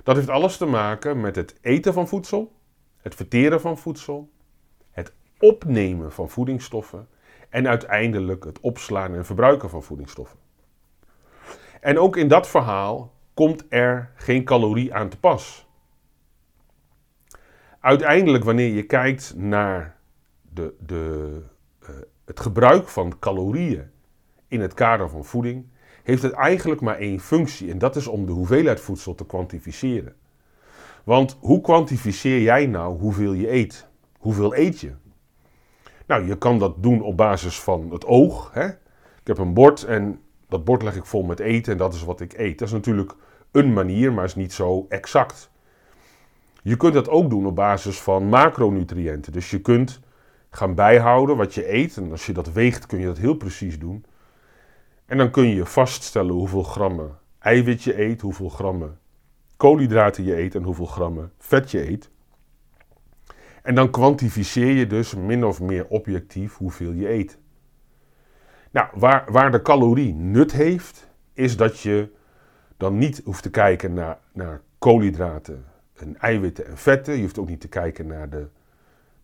Dat 0.04 0.16
heeft 0.16 0.30
alles 0.30 0.58
te 0.58 0.66
maken 0.66 1.22
met 1.22 1.36
het 1.36 1.56
eten 1.62 1.94
van 1.94 2.08
voedsel 2.08 2.52
het 3.04 3.16
verteren 3.16 3.62
van 3.62 3.78
voedsel, 3.78 4.30
het 4.92 5.14
opnemen 5.40 6.12
van 6.12 6.30
voedingsstoffen 6.30 7.08
en 7.50 7.68
uiteindelijk 7.68 8.44
het 8.44 8.60
opslaan 8.60 9.14
en 9.16 9.26
verbruiken 9.26 9.70
van 9.70 9.84
voedingsstoffen. 9.84 10.40
En 11.82 12.00
ook 12.00 12.18
in 12.18 12.28
dat 12.28 12.48
verhaal 12.48 13.14
komt 13.34 13.66
er 13.70 14.12
geen 14.16 14.44
calorie 14.44 14.94
aan 14.94 15.10
te 15.10 15.20
pas. 15.20 15.68
Uiteindelijk, 17.80 18.44
wanneer 18.44 18.74
je 18.74 18.84
kijkt 18.84 19.36
naar 19.36 19.98
de, 20.42 20.74
de, 20.80 21.42
uh, 21.82 21.90
het 22.26 22.40
gebruik 22.40 22.88
van 22.88 23.20
calorieën 23.20 23.92
in 24.48 24.62
het 24.62 24.74
kader 24.74 25.10
van 25.10 25.26
voeding, 25.26 25.66
heeft 26.04 26.22
het 26.22 26.32
eigenlijk 26.32 26.82
maar 26.82 26.98
één 26.98 27.20
functie 27.20 27.72
en 27.72 27.78
dat 27.78 27.96
is 27.96 28.08
om 28.08 28.26
de 28.26 28.32
hoeveelheid 28.32 28.80
voedsel 28.80 29.16
te 29.16 29.26
kwantificeren. 29.26 30.16
Want 31.04 31.38
hoe 31.40 31.62
kwantificeer 31.62 32.42
jij 32.42 32.66
nou 32.66 33.00
hoeveel 33.00 33.34
je 33.34 33.52
eet? 33.52 33.88
hoeveel 34.24 34.56
eet 34.56 34.80
je? 34.80 34.92
Nou, 36.08 36.28
je 36.28 36.38
kan 36.38 36.60
dat 36.60 36.84
doen 36.84 37.02
op 37.02 37.18
basis 37.18 37.60
van 37.60 37.92
het 37.92 38.06
oog. 38.06 38.54
Hè? 38.54 38.68
Ik 38.68 39.28
heb 39.28 39.38
een 39.38 39.54
bord 39.54 39.84
en 39.84 40.20
dat 40.48 40.64
bord 40.64 40.84
leg 40.84 40.96
ik 40.96 41.06
vol 41.06 41.24
met 41.24 41.40
eten 41.40 41.72
en 41.72 41.78
dat 41.78 41.94
is 41.94 42.04
wat 42.04 42.22
ik 42.22 42.34
eet. 42.38 42.60
Dat 42.60 42.68
is 42.68 42.74
natuurlijk 42.74 43.16
een 43.52 43.74
manier, 43.74 44.14
maar 44.14 44.24
is 44.24 44.36
niet 44.36 44.54
zo 44.54 44.86
exact. 44.90 45.52
Je 46.62 46.78
kunt 46.78 46.94
dat 46.94 47.10
ook 47.10 47.30
doen 47.30 47.46
op 47.46 47.56
basis 47.56 48.02
van 48.02 48.30
macronutriënten. 48.30 49.32
Dus 49.32 49.50
je 49.50 49.62
kunt 49.62 50.00
gaan 50.50 50.76
bijhouden 50.76 51.38
wat 51.38 51.54
je 51.54 51.74
eet. 51.74 51.98
En 51.98 52.12
als 52.12 52.26
je 52.26 52.34
dat 52.34 52.52
weegt, 52.52 52.86
kun 52.86 53.00
je 53.00 53.06
dat 53.06 53.18
heel 53.18 53.36
precies 53.36 53.80
doen. 53.80 54.06
En 55.06 55.18
dan 55.18 55.32
kun 55.32 55.48
je 55.48 55.66
vaststellen 55.66 56.34
hoeveel 56.34 56.64
grammen 56.64 57.18
eiwit 57.40 57.84
je 57.84 58.02
eet, 58.02 58.22
hoeveel 58.22 58.50
grammen 58.50 59.00
koolhydraten 59.64 60.24
je 60.24 60.38
eet 60.38 60.56
en 60.56 60.64
hoeveel 60.64 60.86
grammen 60.86 61.32
vet 61.38 61.72
je 61.72 61.90
eet. 61.90 62.10
En 63.62 63.76
dan 63.76 63.90
kwantificeer 63.90 64.72
je 64.72 64.88
dus 64.88 65.16
min 65.16 65.46
of 65.46 65.62
meer 65.62 65.88
objectief 65.88 66.58
hoeveel 66.58 66.92
je 66.92 67.10
eet. 67.10 67.38
Nou, 68.72 68.88
waar, 68.94 69.32
waar 69.32 69.52
de 69.52 69.62
calorie 69.62 70.14
nut 70.14 70.52
heeft, 70.52 71.10
is 71.34 71.58
dat 71.58 71.80
je 71.80 72.10
dan 72.78 72.98
niet 72.98 73.22
hoeft 73.26 73.44
te 73.44 73.50
kijken 73.50 73.94
naar, 73.94 74.18
naar 74.34 74.62
koolhydraten 74.78 75.66
en 75.94 76.18
eiwitten 76.20 76.66
en 76.68 76.78
vetten. 76.78 77.16
Je 77.16 77.22
hoeft 77.22 77.40
ook 77.40 77.50
niet 77.50 77.62
te 77.62 77.68
kijken 77.68 78.08
naar 78.08 78.30
de, 78.30 78.48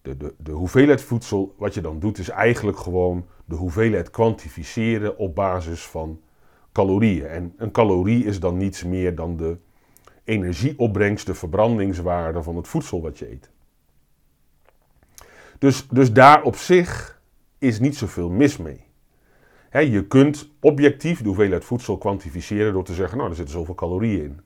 de, 0.01 0.17
de, 0.17 0.33
de 0.37 0.51
hoeveelheid 0.51 1.01
voedsel. 1.01 1.55
Wat 1.57 1.73
je 1.73 1.81
dan 1.81 1.99
doet 1.99 2.17
is 2.17 2.29
eigenlijk 2.29 2.77
gewoon 2.77 3.25
de 3.45 3.55
hoeveelheid 3.55 4.09
kwantificeren 4.09 5.17
op 5.17 5.35
basis 5.35 5.87
van 5.87 6.21
calorieën. 6.71 7.27
En 7.27 7.53
een 7.57 7.71
calorie 7.71 8.25
is 8.25 8.39
dan 8.39 8.57
niets 8.57 8.83
meer 8.83 9.15
dan 9.15 9.37
de 9.37 9.57
energieopbrengst, 10.29 11.25
de 11.25 11.33
verbrandingswaarde 11.33 12.43
van 12.43 12.55
het 12.55 12.67
voedsel 12.67 13.01
wat 13.01 13.19
je 13.19 13.31
eet. 13.31 13.49
Dus, 15.59 15.87
dus 15.87 16.13
daar 16.13 16.43
op 16.43 16.55
zich 16.55 17.21
is 17.57 17.79
niet 17.79 17.97
zoveel 17.97 18.29
mis 18.29 18.57
mee. 18.57 18.83
je 19.71 20.05
kunt 20.07 20.49
objectief 20.59 21.21
de 21.21 21.27
hoeveelheid 21.27 21.65
voedsel 21.65 21.97
kwantificeren 21.97 22.73
door 22.73 22.83
te 22.83 22.93
zeggen, 22.93 23.17
nou, 23.17 23.29
er 23.29 23.35
zitten 23.35 23.55
zoveel 23.55 23.75
calorieën 23.75 24.23
in. 24.23 24.39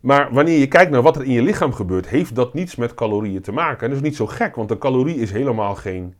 Maar 0.00 0.32
wanneer 0.32 0.58
je 0.58 0.68
kijkt 0.68 0.90
naar 0.90 1.02
wat 1.02 1.16
er 1.16 1.24
in 1.24 1.32
je 1.32 1.42
lichaam 1.42 1.72
gebeurt, 1.72 2.08
heeft 2.08 2.34
dat 2.34 2.54
niets 2.54 2.76
met 2.76 2.94
calorieën 2.94 3.42
te 3.42 3.52
maken. 3.52 3.82
En 3.82 3.88
dat 3.88 3.98
is 3.98 4.08
niet 4.08 4.16
zo 4.16 4.26
gek, 4.26 4.54
want 4.54 4.70
een 4.70 4.78
calorie 4.78 5.16
is 5.16 5.32
helemaal 5.32 5.74
geen 5.74 6.14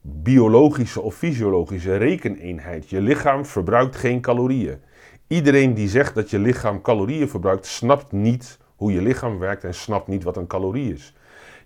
biologische 0.00 1.00
of 1.00 1.14
fysiologische 1.14 1.96
rekeneenheid. 1.96 2.90
Je 2.90 3.00
lichaam 3.00 3.46
verbruikt 3.46 3.96
geen 3.96 4.20
calorieën. 4.20 4.80
Iedereen 5.28 5.74
die 5.74 5.88
zegt 5.88 6.14
dat 6.14 6.30
je 6.30 6.38
lichaam 6.38 6.80
calorieën 6.82 7.28
verbruikt, 7.28 7.66
snapt 7.66 8.12
niet 8.12 8.58
hoe 8.76 8.92
je 8.92 9.02
lichaam 9.02 9.38
werkt 9.38 9.64
en 9.64 9.74
snapt 9.74 10.06
niet 10.06 10.22
wat 10.22 10.36
een 10.36 10.46
calorie 10.46 10.92
is. 10.92 11.14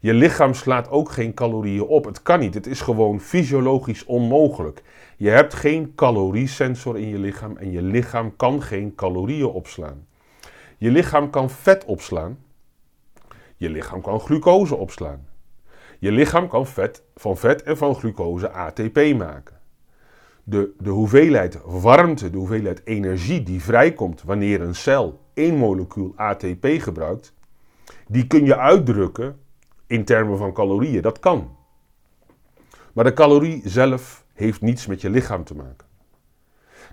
Je 0.00 0.14
lichaam 0.14 0.54
slaat 0.54 0.90
ook 0.90 1.11
geen 1.11 1.35
calorieën 1.35 1.83
op. 1.83 2.04
Het 2.04 2.23
kan 2.23 2.40
niet. 2.40 2.54
Het 2.54 2.66
is 2.66 2.81
gewoon 2.81 3.21
fysiologisch 3.21 4.04
onmogelijk. 4.04 4.83
Je 5.16 5.28
hebt 5.28 5.54
geen 5.54 5.95
caloriesensor 5.95 6.99
in 6.99 7.09
je 7.09 7.19
lichaam 7.19 7.57
en 7.57 7.71
je 7.71 7.83
lichaam 7.83 8.37
kan 8.37 8.62
geen 8.62 8.95
calorieën 8.95 9.47
opslaan. 9.47 10.07
Je 10.78 10.90
lichaam 10.90 11.31
kan 11.31 11.50
vet 11.50 11.85
opslaan. 11.85 12.38
Je 13.57 13.71
lichaam 13.71 14.00
kan 14.00 14.21
glucose 14.21 14.76
opslaan. 14.76 15.26
Je 15.99 16.12
lichaam 16.12 16.49
kan 16.49 16.66
vet, 16.66 17.02
van 17.14 17.37
vet 17.37 17.62
en 17.62 17.76
van 17.76 17.95
glucose 17.95 18.50
ATP 18.50 19.14
maken. 19.16 19.62
De, 20.45 20.75
de 20.79 20.91
hoeveelheid 20.91 21.59
warmte, 21.65 22.31
de 22.31 22.39
hoeveelheid 22.39 22.81
energie 22.85 23.43
die 23.43 23.63
vrijkomt 23.63 24.23
wanneer 24.23 24.61
een 24.61 24.75
cel 24.75 25.21
één 25.35 25.57
molecuul 25.57 26.13
ATP 26.17 26.67
gebruikt, 26.67 27.35
die 28.07 28.27
kun 28.27 28.45
je 28.45 28.57
uitdrukken 28.57 29.41
in 29.87 30.05
termen 30.05 30.39
van 30.39 30.53
calorieën. 30.53 31.03
Dat 31.03 31.19
kan. 31.19 31.57
Maar 32.93 33.05
de 33.05 33.13
calorie 33.13 33.63
zelf 33.65 34.25
heeft 34.33 34.61
niets 34.61 34.87
met 34.87 35.01
je 35.01 35.11
lichaam 35.11 35.45
te 35.45 35.55
maken. 35.55 35.87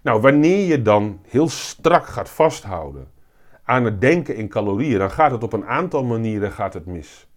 Nou, 0.04 0.22
wanneer 0.22 0.66
je 0.66 0.82
dan 0.82 1.20
heel 1.28 1.50
strak 1.50 2.06
gaat 2.06 2.30
vasthouden 2.30 3.08
aan 3.64 3.86
het 3.86 4.02
denken 4.02 4.36
in 4.36 4.48
calorieën, 4.48 5.00
dan 5.00 5.12
gaat 5.12 5.32
het 5.32 5.44
op 5.44 5.54
een 5.54 5.66
aantal 5.66 6.04
manieren 6.04 6.52
gaat 6.52 6.74
het 6.74 6.86
mis. 6.86 7.28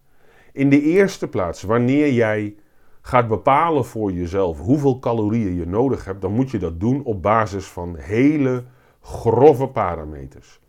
In 0.52 0.68
de 0.68 0.82
eerste 0.82 1.28
plaats, 1.28 1.62
wanneer 1.62 2.12
jij 2.12 2.54
gaat 3.02 3.28
bepalen 3.28 3.84
voor 3.84 4.12
jezelf 4.12 4.58
hoeveel 4.58 4.98
calorieën 4.98 5.54
je 5.54 5.66
nodig 5.66 6.04
hebt, 6.04 6.20
dan 6.20 6.32
moet 6.32 6.50
je 6.50 6.58
dat 6.58 6.80
doen 6.80 7.04
op 7.04 7.22
basis 7.22 7.66
van 7.66 7.96
hele 7.96 8.64
grove 9.00 9.66
parameters. 9.66 10.60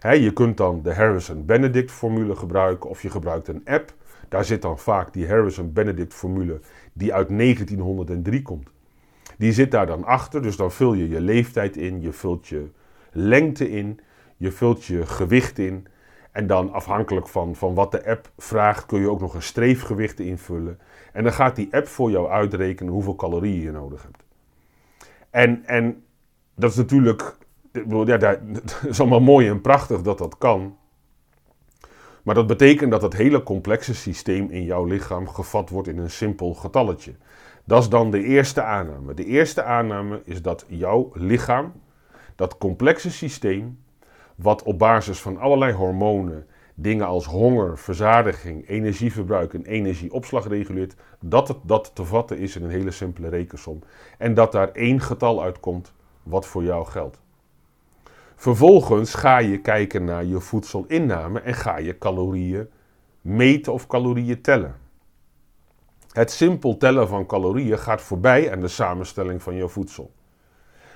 je 0.00 0.32
kunt 0.32 0.56
dan 0.56 0.82
de 0.82 0.94
Harrison-Benedict 0.94 1.90
formule 1.90 2.36
gebruiken 2.36 2.90
of 2.90 3.02
je 3.02 3.10
gebruikt 3.10 3.48
een 3.48 3.62
app. 3.64 3.94
Daar 4.28 4.44
zit 4.44 4.62
dan 4.62 4.78
vaak 4.78 5.12
die 5.12 5.28
Harrison-Benedict 5.28 6.14
formule 6.14 6.60
die 6.92 7.14
uit 7.14 7.28
1903 7.28 8.42
komt. 8.42 8.70
Die 9.38 9.52
zit 9.52 9.70
daar 9.70 9.86
dan 9.86 10.04
achter, 10.04 10.42
dus 10.42 10.56
dan 10.56 10.72
vul 10.72 10.94
je 10.94 11.08
je 11.08 11.20
leeftijd 11.20 11.76
in, 11.76 12.00
je 12.00 12.12
vult 12.12 12.48
je 12.48 12.68
lengte 13.12 13.70
in, 13.70 14.00
je 14.36 14.52
vult 14.52 14.84
je 14.84 15.06
gewicht 15.06 15.58
in. 15.58 15.86
En 16.32 16.46
dan 16.46 16.72
afhankelijk 16.72 17.28
van, 17.28 17.56
van 17.56 17.74
wat 17.74 17.92
de 17.92 18.06
app 18.06 18.30
vraagt, 18.38 18.86
kun 18.86 19.00
je 19.00 19.10
ook 19.10 19.20
nog 19.20 19.34
een 19.34 19.42
streefgewicht 19.42 20.20
invullen. 20.20 20.78
En 21.12 21.22
dan 21.22 21.32
gaat 21.32 21.56
die 21.56 21.68
app 21.70 21.86
voor 21.86 22.10
jou 22.10 22.28
uitrekenen 22.28 22.92
hoeveel 22.92 23.16
calorieën 23.16 23.62
je 23.62 23.70
nodig 23.70 24.02
hebt. 24.02 24.24
En, 25.30 25.64
en 25.66 26.04
dat 26.54 26.70
is 26.70 26.76
natuurlijk, 26.76 27.36
ja, 27.88 28.18
dat 28.18 28.82
is 28.88 29.00
allemaal 29.00 29.20
mooi 29.20 29.48
en 29.48 29.60
prachtig 29.60 30.02
dat 30.02 30.18
dat 30.18 30.38
kan. 30.38 30.76
Maar 32.22 32.34
dat 32.34 32.46
betekent 32.46 32.90
dat 32.90 33.02
het 33.02 33.16
hele 33.16 33.42
complexe 33.42 33.94
systeem 33.94 34.50
in 34.50 34.64
jouw 34.64 34.84
lichaam 34.84 35.28
gevat 35.28 35.70
wordt 35.70 35.88
in 35.88 35.98
een 35.98 36.10
simpel 36.10 36.54
getalletje. 36.54 37.12
Dat 37.64 37.82
is 37.82 37.88
dan 37.88 38.10
de 38.10 38.22
eerste 38.22 38.62
aanname. 38.62 39.14
De 39.14 39.24
eerste 39.24 39.62
aanname 39.62 40.22
is 40.24 40.42
dat 40.42 40.64
jouw 40.68 41.10
lichaam, 41.14 41.72
dat 42.34 42.58
complexe 42.58 43.10
systeem, 43.10 43.78
wat 44.36 44.62
op 44.62 44.78
basis 44.78 45.20
van 45.20 45.38
allerlei 45.38 45.72
hormonen 45.72 46.46
dingen 46.82 47.06
als 47.06 47.24
honger, 47.24 47.78
verzadiging, 47.78 48.68
energieverbruik 48.68 49.54
en 49.54 49.64
energieopslag 49.64 50.48
reguleert, 50.48 50.94
dat 51.20 51.48
het 51.48 51.56
dat 51.62 51.90
te 51.94 52.04
vatten 52.04 52.38
is 52.38 52.56
in 52.56 52.64
een 52.64 52.70
hele 52.70 52.90
simpele 52.90 53.28
rekensom. 53.28 53.82
En 54.18 54.34
dat 54.34 54.52
daar 54.52 54.72
één 54.72 55.00
getal 55.00 55.42
uitkomt 55.42 55.92
wat 56.22 56.46
voor 56.46 56.62
jou 56.62 56.86
geldt. 56.86 57.20
Vervolgens 58.36 59.14
ga 59.14 59.38
je 59.38 59.60
kijken 59.60 60.04
naar 60.04 60.24
je 60.24 60.40
voedselinname 60.40 61.40
en 61.40 61.54
ga 61.54 61.78
je 61.78 61.98
calorieën 61.98 62.68
meten 63.20 63.72
of 63.72 63.86
calorieën 63.86 64.40
tellen. 64.40 64.74
Het 66.12 66.30
simpel 66.30 66.76
tellen 66.76 67.08
van 67.08 67.26
calorieën 67.26 67.78
gaat 67.78 68.02
voorbij 68.02 68.52
aan 68.52 68.60
de 68.60 68.68
samenstelling 68.68 69.42
van 69.42 69.54
je 69.54 69.68
voedsel. 69.68 70.12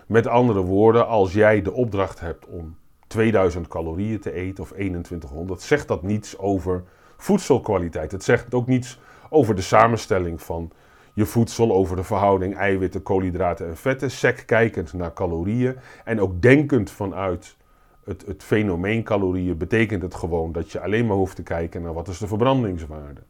Met 0.07 0.27
andere 0.27 0.61
woorden, 0.61 1.07
als 1.07 1.33
jij 1.33 1.63
de 1.63 1.73
opdracht 1.73 2.21
hebt 2.21 2.47
om 2.47 2.77
2000 3.15 3.69
calorieën 3.69 4.21
te 4.21 4.33
eten 4.33 4.63
of 4.63 4.69
2100, 4.69 5.63
zegt 5.63 5.89
dat 5.89 6.03
niets 6.03 6.39
over 6.39 6.83
voedselkwaliteit. 7.17 8.13
Het 8.13 8.25
zegt 8.25 8.55
ook 8.55 8.67
niets 8.67 9.01
over 9.31 9.55
de 9.55 9.63
samenstelling 9.63 10.43
van 10.43 10.71
je 11.13 11.25
voedsel, 11.25 11.73
over 11.73 11.97
de 11.97 12.03
verhouding 12.03 12.57
eiwitten, 12.57 13.03
koolhydraten 13.03 13.67
en 13.67 13.77
vetten. 13.77 14.11
Sec 14.11 14.43
kijkend 14.47 14.93
naar 14.93 15.13
calorieën 15.13 15.77
en 16.05 16.21
ook 16.21 16.43
denkend 16.43 16.91
vanuit 16.91 17.57
het, 18.05 18.27
het 18.27 18.43
fenomeen 18.43 19.03
calorieën, 19.03 19.57
betekent 19.57 20.03
het 20.03 20.15
gewoon 20.15 20.53
dat 20.53 20.73
je 20.73 20.81
alleen 20.81 21.07
maar 21.07 21.17
hoeft 21.17 21.37
te 21.37 21.43
kijken 21.43 21.83
naar 21.83 21.95
wat 21.95 22.09
is 22.09 22.19
de 22.19 22.27
verbrandingswaarde. 22.27 23.21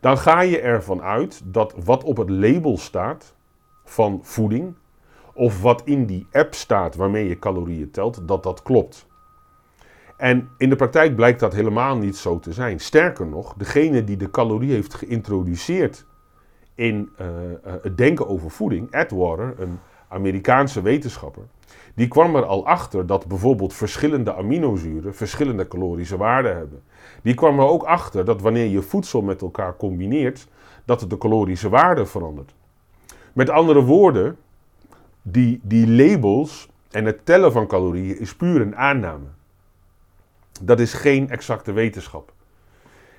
Dan 0.00 0.18
ga 0.18 0.40
je 0.40 0.60
ervan 0.60 1.02
uit 1.02 1.42
dat 1.44 1.74
wat 1.84 2.04
op 2.04 2.16
het 2.16 2.30
label 2.30 2.78
staat 2.78 3.34
van 3.84 4.20
voeding, 4.22 4.74
of 5.34 5.62
wat 5.62 5.82
in 5.84 6.06
die 6.06 6.26
app 6.32 6.54
staat 6.54 6.94
waarmee 6.96 7.28
je 7.28 7.38
calorieën 7.38 7.90
telt, 7.90 8.28
dat 8.28 8.42
dat 8.42 8.62
klopt. 8.62 9.06
En 10.16 10.48
in 10.58 10.68
de 10.68 10.76
praktijk 10.76 11.16
blijkt 11.16 11.40
dat 11.40 11.52
helemaal 11.52 11.96
niet 11.96 12.16
zo 12.16 12.38
te 12.38 12.52
zijn. 12.52 12.80
Sterker 12.80 13.26
nog, 13.26 13.54
degene 13.54 14.04
die 14.04 14.16
de 14.16 14.30
calorie 14.30 14.72
heeft 14.72 14.94
geïntroduceerd 14.94 16.06
in 16.74 17.10
uh, 17.20 17.26
het 17.82 17.96
denken 17.96 18.28
over 18.28 18.50
voeding, 18.50 18.94
Atwater, 18.94 19.54
een 19.58 19.78
Amerikaanse 20.08 20.82
wetenschapper, 20.82 21.42
die 21.94 22.08
kwam 22.08 22.36
er 22.36 22.44
al 22.44 22.66
achter 22.66 23.06
dat 23.06 23.26
bijvoorbeeld 23.26 23.74
verschillende 23.74 24.34
aminozuren 24.34 25.14
verschillende 25.14 25.68
calorische 25.68 26.16
waarden 26.16 26.56
hebben. 26.56 26.82
Die 27.22 27.34
kwam 27.34 27.58
er 27.58 27.66
ook 27.66 27.82
achter 27.82 28.24
dat 28.24 28.40
wanneer 28.40 28.66
je 28.66 28.82
voedsel 28.82 29.22
met 29.22 29.42
elkaar 29.42 29.76
combineert, 29.76 30.48
dat 30.84 31.06
de 31.08 31.18
calorische 31.18 31.68
waarde 31.68 32.06
verandert. 32.06 32.54
Met 33.32 33.50
andere 33.50 33.82
woorden, 33.82 34.36
die, 35.26 35.60
die 35.62 35.88
labels 35.88 36.68
en 36.90 37.04
het 37.04 37.26
tellen 37.26 37.52
van 37.52 37.66
calorieën 37.66 38.18
is 38.18 38.34
puur 38.34 38.60
een 38.60 38.76
aanname. 38.76 39.26
Dat 40.60 40.80
is 40.80 40.92
geen 40.92 41.30
exacte 41.30 41.72
wetenschap. 41.72 42.32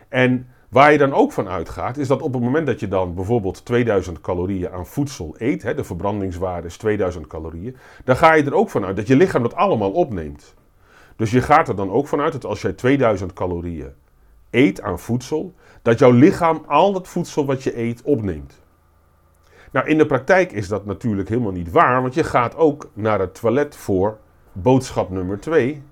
En 0.09 0.47
waar 0.69 0.91
je 0.91 0.97
dan 0.97 1.13
ook 1.13 1.31
van 1.31 1.47
uitgaat, 1.47 1.97
is 1.97 2.07
dat 2.07 2.21
op 2.21 2.33
het 2.33 2.43
moment 2.43 2.67
dat 2.67 2.79
je 2.79 2.87
dan 2.87 3.13
bijvoorbeeld 3.13 3.65
2000 3.65 4.21
calorieën 4.21 4.71
aan 4.71 4.85
voedsel 4.85 5.35
eet, 5.37 5.63
hè, 5.63 5.73
de 5.73 5.83
verbrandingswaarde 5.83 6.67
is 6.67 6.77
2000 6.77 7.27
calorieën, 7.27 7.77
dan 8.03 8.15
ga 8.15 8.33
je 8.33 8.43
er 8.43 8.53
ook 8.53 8.69
vanuit 8.69 8.95
dat 8.95 9.07
je 9.07 9.15
lichaam 9.15 9.41
dat 9.41 9.55
allemaal 9.55 9.91
opneemt. 9.91 10.53
Dus 11.15 11.31
je 11.31 11.41
gaat 11.41 11.67
er 11.67 11.75
dan 11.75 11.91
ook 11.91 12.07
vanuit 12.07 12.31
dat 12.31 12.45
als 12.45 12.61
jij 12.61 12.73
2000 12.73 13.33
calorieën 13.33 13.93
eet 14.49 14.81
aan 14.81 14.99
voedsel, 14.99 15.53
Dat 15.81 15.99
jouw 15.99 16.11
lichaam 16.11 16.63
al 16.67 16.93
het 16.93 17.07
voedsel 17.07 17.45
wat 17.45 17.63
je 17.63 17.79
eet 17.79 18.01
opneemt. 18.01 18.63
Nou, 19.75 19.87
in 19.87 19.97
de 19.97 20.05
praktijk 20.05 20.51
is 20.51 20.67
dat 20.67 20.85
natuurlijk 20.85 21.29
helemaal 21.29 21.51
niet 21.51 21.71
waar, 21.71 22.01
want 22.01 22.13
je 22.13 22.23
gaat 22.23 22.55
ook 22.55 22.89
naar 22.93 23.19
het 23.19 23.39
toilet 23.39 23.75
voor 23.75 24.17
boodschap 24.51 25.09
nummer 25.09 25.39
2. 25.39 25.83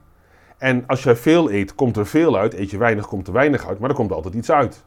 En 0.57 0.83
als 0.87 1.03
jij 1.03 1.15
veel 1.15 1.51
eet, 1.51 1.75
komt 1.75 1.97
er 1.97 2.05
veel 2.05 2.37
uit. 2.37 2.53
Eet 2.53 2.71
je 2.71 2.77
weinig, 2.77 3.07
komt 3.07 3.27
er 3.27 3.33
weinig 3.33 3.67
uit, 3.67 3.79
maar 3.79 3.89
er 3.89 3.95
komt 3.95 4.11
altijd 4.11 4.33
iets 4.33 4.51
uit. 4.51 4.83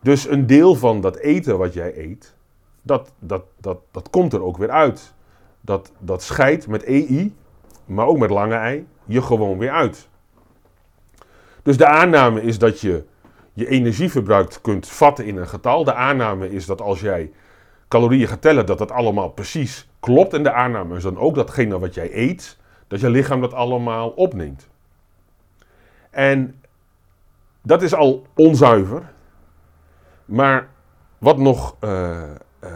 Dus 0.00 0.28
een 0.28 0.46
deel 0.46 0.74
van 0.74 1.00
dat 1.00 1.16
eten 1.16 1.58
wat 1.58 1.74
jij 1.74 1.98
eet, 1.98 2.34
dat, 2.82 3.12
dat, 3.18 3.44
dat, 3.60 3.78
dat 3.90 4.10
komt 4.10 4.32
er 4.32 4.42
ook 4.42 4.56
weer 4.56 4.70
uit. 4.70 5.14
Dat, 5.60 5.92
dat 5.98 6.22
scheidt 6.22 6.66
met 6.66 6.82
EI, 6.82 7.34
maar 7.84 8.06
ook 8.06 8.18
met 8.18 8.30
lange 8.30 8.54
ei, 8.54 8.86
je 9.04 9.22
gewoon 9.22 9.58
weer 9.58 9.70
uit. 9.70 10.08
Dus 11.62 11.76
de 11.76 11.86
aanname 11.86 12.42
is 12.42 12.58
dat 12.58 12.80
je 12.80 13.04
je 13.52 13.68
energieverbruik 13.68 14.58
kunt 14.62 14.88
vatten 14.88 15.24
in 15.24 15.36
een 15.36 15.48
getal. 15.48 15.84
De 15.84 15.94
aanname 15.94 16.50
is 16.50 16.66
dat 16.66 16.80
als 16.80 17.00
jij 17.00 17.30
calorieën 17.92 18.28
gaat 18.28 18.40
tellen, 18.40 18.66
dat 18.66 18.78
dat 18.78 18.90
allemaal 18.90 19.28
precies 19.28 19.88
klopt. 20.00 20.34
En 20.34 20.42
de 20.42 20.52
aanname 20.52 20.96
is 20.96 21.02
dan 21.02 21.18
ook 21.18 21.34
datgene 21.34 21.78
wat 21.78 21.94
jij 21.94 22.10
eet, 22.12 22.58
dat 22.88 23.00
je 23.00 23.10
lichaam 23.10 23.40
dat 23.40 23.52
allemaal 23.52 24.08
opneemt. 24.08 24.68
En 26.10 26.60
dat 27.62 27.82
is 27.82 27.94
al 27.94 28.26
onzuiver. 28.34 29.12
Maar 30.24 30.68
wat 31.18 31.38
nog 31.38 31.76
uh, 31.80 32.22
uh, 32.64 32.70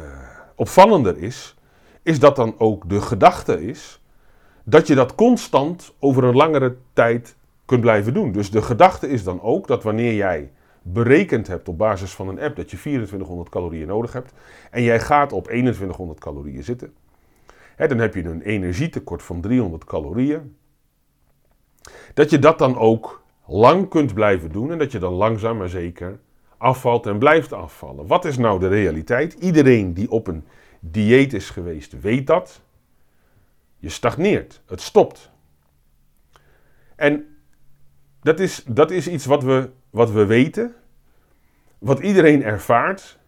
opvallender 0.54 1.18
is, 1.18 1.56
is 2.02 2.18
dat 2.18 2.36
dan 2.36 2.54
ook 2.58 2.88
de 2.88 3.00
gedachte 3.00 3.66
is 3.66 4.00
dat 4.64 4.86
je 4.86 4.94
dat 4.94 5.14
constant 5.14 5.94
over 5.98 6.24
een 6.24 6.36
langere 6.36 6.76
tijd 6.92 7.36
kunt 7.64 7.80
blijven 7.80 8.14
doen. 8.14 8.32
Dus 8.32 8.50
de 8.50 8.62
gedachte 8.62 9.08
is 9.08 9.24
dan 9.24 9.42
ook 9.42 9.66
dat 9.66 9.82
wanneer 9.82 10.14
jij 10.14 10.50
berekend 10.92 11.46
hebt 11.46 11.68
op 11.68 11.78
basis 11.78 12.14
van 12.14 12.28
een 12.28 12.40
app 12.40 12.56
dat 12.56 12.70
je 12.70 12.76
2400 12.76 13.48
calorieën 13.48 13.86
nodig 13.86 14.12
hebt 14.12 14.32
en 14.70 14.82
jij 14.82 15.00
gaat 15.00 15.32
op 15.32 15.44
2100 15.44 16.20
calorieën 16.20 16.64
zitten, 16.64 16.94
hè, 17.76 17.86
dan 17.86 17.98
heb 17.98 18.14
je 18.14 18.24
een 18.24 18.42
energietekort 18.42 19.22
van 19.22 19.40
300 19.40 19.84
calorieën. 19.84 20.56
Dat 22.14 22.30
je 22.30 22.38
dat 22.38 22.58
dan 22.58 22.78
ook 22.78 23.22
lang 23.46 23.88
kunt 23.88 24.14
blijven 24.14 24.52
doen 24.52 24.70
en 24.72 24.78
dat 24.78 24.92
je 24.92 24.98
dan 24.98 25.12
langzaam 25.12 25.56
maar 25.56 25.68
zeker 25.68 26.18
afvalt 26.56 27.06
en 27.06 27.18
blijft 27.18 27.52
afvallen. 27.52 28.06
Wat 28.06 28.24
is 28.24 28.36
nou 28.36 28.60
de 28.60 28.68
realiteit? 28.68 29.32
Iedereen 29.32 29.94
die 29.94 30.10
op 30.10 30.26
een 30.26 30.44
dieet 30.80 31.32
is 31.32 31.50
geweest 31.50 32.00
weet 32.00 32.26
dat. 32.26 32.60
Je 33.78 33.88
stagneert, 33.88 34.62
het 34.66 34.80
stopt. 34.80 35.30
En 36.96 37.36
dat 38.20 38.40
is, 38.40 38.64
dat 38.68 38.90
is 38.90 39.08
iets 39.08 39.26
wat 39.26 39.42
we, 39.42 39.70
wat 39.90 40.10
we 40.10 40.26
weten, 40.26 40.74
wat 41.78 41.98
iedereen 41.98 42.42
ervaart. 42.42 43.18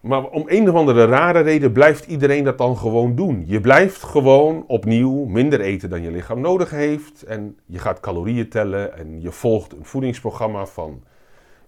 Maar 0.00 0.24
om 0.24 0.44
een 0.46 0.68
of 0.68 0.74
andere 0.74 1.04
rare 1.04 1.40
reden 1.40 1.72
blijft 1.72 2.06
iedereen 2.06 2.44
dat 2.44 2.58
dan 2.58 2.76
gewoon 2.76 3.14
doen. 3.14 3.44
Je 3.46 3.60
blijft 3.60 4.02
gewoon 4.02 4.64
opnieuw 4.66 5.24
minder 5.24 5.60
eten 5.60 5.90
dan 5.90 6.02
je 6.02 6.10
lichaam 6.10 6.40
nodig 6.40 6.70
heeft. 6.70 7.22
En 7.22 7.58
je 7.66 7.78
gaat 7.78 8.00
calorieën 8.00 8.48
tellen 8.48 8.96
en 8.96 9.20
je 9.20 9.32
volgt 9.32 9.72
een 9.72 9.84
voedingsprogramma 9.84 10.66
van 10.66 11.02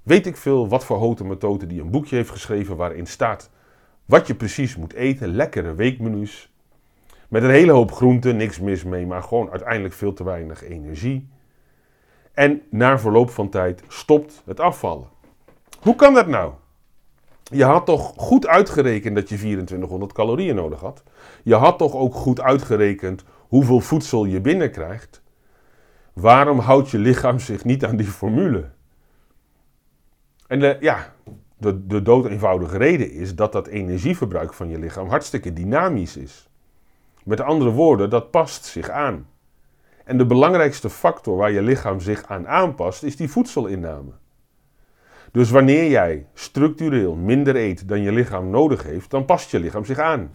weet 0.03 0.27
ik 0.27 0.37
veel 0.37 0.69
wat 0.69 0.85
voor 0.85 0.99
houten 0.99 1.27
methode 1.27 1.67
die 1.67 1.81
een 1.81 1.91
boekje 1.91 2.17
heeft 2.17 2.31
geschreven 2.31 2.77
waarin 2.77 3.07
staat 3.07 3.51
wat 4.05 4.27
je 4.27 4.35
precies 4.35 4.77
moet 4.77 4.93
eten. 4.93 5.29
Lekkere 5.29 5.75
weekmenu's. 5.75 6.53
Met 7.29 7.43
een 7.43 7.51
hele 7.51 7.73
hoop 7.73 7.93
groenten, 7.93 8.37
niks 8.37 8.61
mis 8.61 8.85
mee, 8.85 9.07
maar 9.07 9.23
gewoon 9.23 9.51
uiteindelijk 9.51 9.95
veel 9.95 10.13
te 10.13 10.25
weinig 10.25 10.65
energie. 10.65 11.29
En 12.38 12.62
na 12.71 12.99
verloop 12.99 13.30
van 13.30 13.49
tijd 13.49 13.83
stopt 13.88 14.42
het 14.45 14.61
afvallen. 14.61 15.09
Hoe 15.80 15.95
kan 15.95 16.14
dat 16.14 16.26
nou? 16.26 16.52
Je 17.42 17.64
had 17.64 17.87
toch 17.87 18.12
goed 18.16 18.47
uitgerekend 18.47 19.14
dat 19.14 19.28
je 19.28 19.37
2400 19.37 20.12
calorieën 20.12 20.55
nodig 20.55 20.81
had. 20.81 21.03
Je 21.42 21.55
had 21.55 21.79
toch 21.79 21.94
ook 21.94 22.14
goed 22.14 22.40
uitgerekend 22.40 23.24
hoeveel 23.48 23.81
voedsel 23.81 24.24
je 24.24 24.40
binnenkrijgt. 24.40 25.22
Waarom 26.12 26.59
houdt 26.59 26.90
je 26.90 26.98
lichaam 26.98 27.38
zich 27.38 27.64
niet 27.64 27.85
aan 27.85 27.96
die 27.96 28.07
formule? 28.07 28.70
En 30.46 30.61
de, 30.61 30.77
ja, 30.81 31.14
de, 31.57 31.87
de 31.87 32.03
dood 32.03 32.27
eenvoudige 32.27 32.77
reden 32.77 33.11
is 33.11 33.35
dat 33.35 33.53
dat 33.53 33.66
energieverbruik 33.66 34.55
van 34.55 34.68
je 34.68 34.79
lichaam 34.79 35.09
hartstikke 35.09 35.53
dynamisch 35.53 36.16
is. 36.16 36.48
Met 37.24 37.40
andere 37.40 37.70
woorden, 37.70 38.11
dat 38.11 38.31
past 38.31 38.64
zich 38.64 38.90
aan. 38.90 39.27
En 40.09 40.18
de 40.18 40.27
belangrijkste 40.27 40.90
factor 40.90 41.37
waar 41.37 41.51
je 41.51 41.62
lichaam 41.62 42.01
zich 42.01 42.25
aan 42.27 42.49
aanpast, 42.49 43.03
is 43.03 43.16
die 43.16 43.31
voedselinname. 43.31 44.11
Dus 45.33 45.51
wanneer 45.51 45.90
jij 45.90 46.27
structureel 46.35 47.14
minder 47.14 47.57
eet 47.57 47.88
dan 47.88 48.03
je 48.03 48.12
lichaam 48.12 48.51
nodig 48.51 48.83
heeft, 48.83 49.11
dan 49.11 49.25
past 49.25 49.51
je 49.51 49.61
lichaam 49.61 49.85
zich 49.85 49.99
aan. 49.99 50.35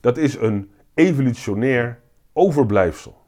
Dat 0.00 0.16
is 0.16 0.36
een 0.36 0.70
evolutionair 0.94 2.00
overblijfsel. 2.32 3.20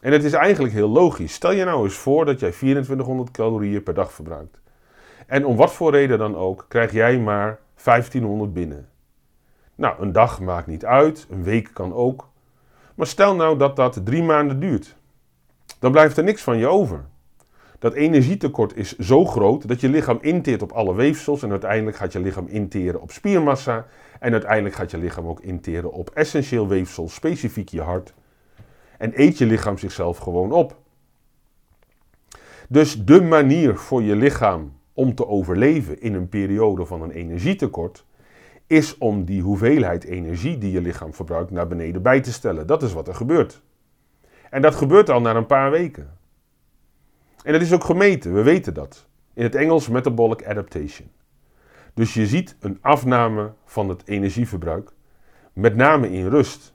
En 0.00 0.12
het 0.12 0.24
is 0.24 0.32
eigenlijk 0.32 0.74
heel 0.74 0.88
logisch. 0.88 1.34
Stel 1.34 1.52
je 1.52 1.64
nou 1.64 1.84
eens 1.84 1.96
voor 1.96 2.24
dat 2.24 2.40
jij 2.40 2.50
2400 2.50 3.30
calorieën 3.30 3.82
per 3.82 3.94
dag 3.94 4.12
verbruikt. 4.12 4.60
En 5.26 5.46
om 5.46 5.56
wat 5.56 5.72
voor 5.72 5.90
reden 5.90 6.18
dan 6.18 6.36
ook, 6.36 6.64
krijg 6.68 6.92
jij 6.92 7.18
maar 7.18 7.58
1500 7.84 8.52
binnen. 8.52 8.88
Nou, 9.74 10.02
een 10.02 10.12
dag 10.12 10.40
maakt 10.40 10.66
niet 10.66 10.84
uit, 10.84 11.26
een 11.30 11.42
week 11.42 11.70
kan 11.72 11.94
ook. 11.94 12.30
Maar 12.94 13.06
stel 13.06 13.34
nou 13.34 13.58
dat 13.58 13.76
dat 13.76 14.00
drie 14.04 14.22
maanden 14.22 14.60
duurt. 14.60 14.96
Dan 15.78 15.92
blijft 15.92 16.16
er 16.16 16.24
niks 16.24 16.42
van 16.42 16.58
je 16.58 16.66
over. 16.66 17.04
Dat 17.78 17.94
energietekort 17.94 18.76
is 18.76 18.98
zo 18.98 19.24
groot 19.24 19.68
dat 19.68 19.80
je 19.80 19.88
lichaam 19.88 20.18
inteert 20.20 20.62
op 20.62 20.72
alle 20.72 20.94
weefsels 20.94 21.42
en 21.42 21.50
uiteindelijk 21.50 21.96
gaat 21.96 22.12
je 22.12 22.20
lichaam 22.20 22.46
interen 22.46 23.00
op 23.00 23.10
spiermassa 23.10 23.86
en 24.20 24.32
uiteindelijk 24.32 24.74
gaat 24.74 24.90
je 24.90 24.98
lichaam 24.98 25.26
ook 25.26 25.40
interen 25.40 25.92
op 25.92 26.10
essentieel 26.10 26.68
weefsel, 26.68 27.08
specifiek 27.08 27.68
je 27.68 27.80
hart. 27.80 28.14
En 28.98 29.12
eet 29.14 29.38
je 29.38 29.46
lichaam 29.46 29.78
zichzelf 29.78 30.18
gewoon 30.18 30.52
op. 30.52 30.76
Dus 32.68 33.04
de 33.04 33.22
manier 33.22 33.76
voor 33.76 34.02
je 34.02 34.16
lichaam 34.16 34.72
om 34.92 35.14
te 35.14 35.26
overleven 35.26 36.00
in 36.00 36.14
een 36.14 36.28
periode 36.28 36.86
van 36.86 37.02
een 37.02 37.10
energietekort, 37.10 38.04
is 38.72 38.98
om 38.98 39.24
die 39.24 39.42
hoeveelheid 39.42 40.04
energie 40.04 40.58
die 40.58 40.72
je 40.72 40.80
lichaam 40.80 41.14
verbruikt 41.14 41.50
naar 41.50 41.66
beneden 41.66 42.02
bij 42.02 42.20
te 42.20 42.32
stellen. 42.32 42.66
Dat 42.66 42.82
is 42.82 42.92
wat 42.92 43.08
er 43.08 43.14
gebeurt. 43.14 43.62
En 44.50 44.62
dat 44.62 44.74
gebeurt 44.74 45.10
al 45.10 45.20
na 45.20 45.34
een 45.34 45.46
paar 45.46 45.70
weken. 45.70 46.10
En 47.42 47.52
dat 47.52 47.60
is 47.60 47.72
ook 47.72 47.84
gemeten, 47.84 48.34
we 48.34 48.42
weten 48.42 48.74
dat. 48.74 49.06
In 49.34 49.42
het 49.42 49.54
Engels 49.54 49.88
metabolic 49.88 50.46
adaptation. 50.46 51.10
Dus 51.94 52.14
je 52.14 52.26
ziet 52.26 52.56
een 52.60 52.78
afname 52.80 53.52
van 53.64 53.88
het 53.88 54.02
energieverbruik, 54.04 54.92
met 55.52 55.76
name 55.76 56.10
in 56.10 56.28
rust. 56.28 56.74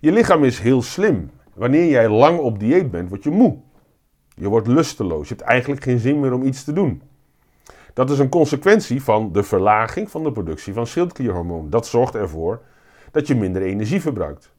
Je 0.00 0.12
lichaam 0.12 0.44
is 0.44 0.58
heel 0.58 0.82
slim. 0.82 1.30
Wanneer 1.54 1.88
jij 1.88 2.08
lang 2.08 2.38
op 2.38 2.58
dieet 2.58 2.90
bent, 2.90 3.08
word 3.08 3.22
je 3.22 3.30
moe. 3.30 3.58
Je 4.34 4.48
wordt 4.48 4.66
lusteloos. 4.66 5.28
Je 5.28 5.34
hebt 5.34 5.46
eigenlijk 5.46 5.82
geen 5.82 5.98
zin 5.98 6.20
meer 6.20 6.32
om 6.32 6.42
iets 6.42 6.64
te 6.64 6.72
doen. 6.72 7.02
Dat 7.94 8.10
is 8.10 8.18
een 8.18 8.28
consequentie 8.28 9.02
van 9.02 9.32
de 9.32 9.42
verlaging 9.42 10.10
van 10.10 10.22
de 10.22 10.32
productie 10.32 10.72
van 10.72 10.86
schildklierhormoon. 10.86 11.70
Dat 11.70 11.86
zorgt 11.86 12.14
ervoor 12.14 12.62
dat 13.10 13.26
je 13.26 13.34
minder 13.34 13.62
energie 13.62 14.00
verbruikt. 14.00 14.52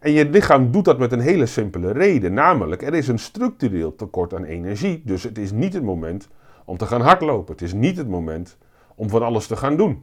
En 0.00 0.12
je 0.12 0.28
lichaam 0.30 0.70
doet 0.70 0.84
dat 0.84 0.98
met 0.98 1.12
een 1.12 1.20
hele 1.20 1.46
simpele 1.46 1.92
reden, 1.92 2.34
namelijk 2.34 2.82
er 2.82 2.94
is 2.94 3.08
een 3.08 3.18
structureel 3.18 3.94
tekort 3.94 4.34
aan 4.34 4.44
energie, 4.44 5.02
dus 5.04 5.22
het 5.22 5.38
is 5.38 5.52
niet 5.52 5.72
het 5.72 5.82
moment 5.82 6.28
om 6.64 6.76
te 6.76 6.86
gaan 6.86 7.00
hardlopen. 7.00 7.52
Het 7.52 7.62
is 7.62 7.72
niet 7.72 7.96
het 7.96 8.08
moment 8.08 8.56
om 8.94 9.08
van 9.08 9.22
alles 9.22 9.46
te 9.46 9.56
gaan 9.56 9.76
doen. 9.76 10.02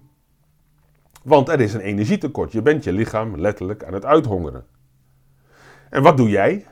Want 1.24 1.50
er 1.50 1.62
is 1.62 1.74
een 1.74 1.80
energietekort. 1.80 2.52
Je 2.52 2.62
bent 2.62 2.84
je 2.84 2.94
lichaam 2.94 3.38
letterlijk 3.38 3.84
aan 3.84 3.94
het 3.94 4.06
uithongeren. 4.06 4.66
En 5.90 6.04
wat 6.04 6.18
doe 6.18 6.30
jij? 6.30 6.66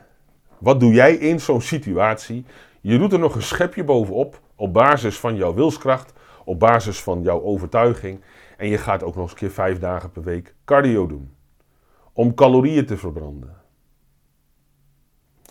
Wat 0.58 0.80
doe 0.80 0.92
jij 0.92 1.14
in 1.14 1.40
zo'n 1.40 1.60
situatie? 1.60 2.44
Je 2.82 2.98
doet 2.98 3.12
er 3.12 3.18
nog 3.18 3.34
een 3.34 3.42
schepje 3.42 3.84
bovenop 3.84 4.40
op 4.56 4.72
basis 4.72 5.18
van 5.20 5.36
jouw 5.36 5.54
wilskracht, 5.54 6.12
op 6.44 6.58
basis 6.58 7.02
van 7.02 7.22
jouw 7.22 7.42
overtuiging. 7.42 8.20
En 8.56 8.68
je 8.68 8.78
gaat 8.78 9.02
ook 9.02 9.14
nog 9.14 9.22
eens 9.22 9.32
een 9.32 9.38
keer 9.38 9.50
vijf 9.50 9.78
dagen 9.78 10.10
per 10.10 10.22
week 10.22 10.54
cardio 10.64 11.06
doen. 11.06 11.34
Om 12.12 12.34
calorieën 12.34 12.86
te 12.86 12.96
verbranden. 12.96 13.56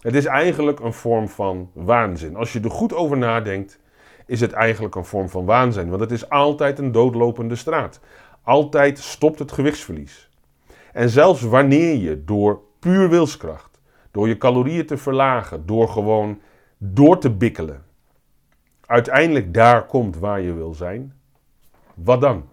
Het 0.01 0.15
is 0.15 0.25
eigenlijk 0.25 0.79
een 0.79 0.93
vorm 0.93 1.27
van 1.27 1.71
waanzin. 1.73 2.35
Als 2.35 2.53
je 2.53 2.59
er 2.59 2.71
goed 2.71 2.93
over 2.93 3.17
nadenkt, 3.17 3.79
is 4.25 4.41
het 4.41 4.51
eigenlijk 4.51 4.95
een 4.95 5.05
vorm 5.05 5.29
van 5.29 5.45
waanzin. 5.45 5.89
Want 5.89 6.01
het 6.01 6.11
is 6.11 6.29
altijd 6.29 6.79
een 6.79 6.91
doodlopende 6.91 7.55
straat. 7.55 7.99
Altijd 8.41 8.99
stopt 8.99 9.39
het 9.39 9.51
gewichtsverlies. 9.51 10.29
En 10.93 11.09
zelfs 11.09 11.41
wanneer 11.41 11.95
je 11.95 12.23
door 12.23 12.61
puur 12.79 13.09
wilskracht, 13.09 13.81
door 14.11 14.27
je 14.27 14.37
calorieën 14.37 14.85
te 14.85 14.97
verlagen, 14.97 15.65
door 15.65 15.89
gewoon 15.89 16.39
door 16.83 17.19
te 17.19 17.29
bikkelen, 17.29 17.83
uiteindelijk 18.85 19.53
daar 19.53 19.85
komt 19.85 20.17
waar 20.17 20.41
je 20.41 20.53
wil 20.53 20.73
zijn, 20.73 21.13
wat 21.95 22.21
dan? 22.21 22.45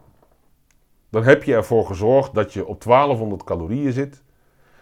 Dan 1.11 1.25
heb 1.25 1.43
je 1.43 1.55
ervoor 1.55 1.87
gezorgd 1.87 2.35
dat 2.35 2.53
je 2.53 2.67
op 2.67 2.83
1200 2.85 3.45
calorieën 3.45 3.93
zit, 3.93 4.23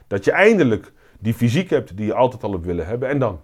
dat 0.06 0.24
je 0.24 0.32
eindelijk 0.32 0.92
die 1.18 1.34
fysiek 1.34 1.70
hebt 1.70 1.96
die 1.96 2.06
je 2.06 2.14
altijd 2.14 2.42
al 2.42 2.52
hebt 2.52 2.64
willen 2.64 2.86
hebben. 2.86 3.08
En 3.08 3.18
dan? 3.18 3.40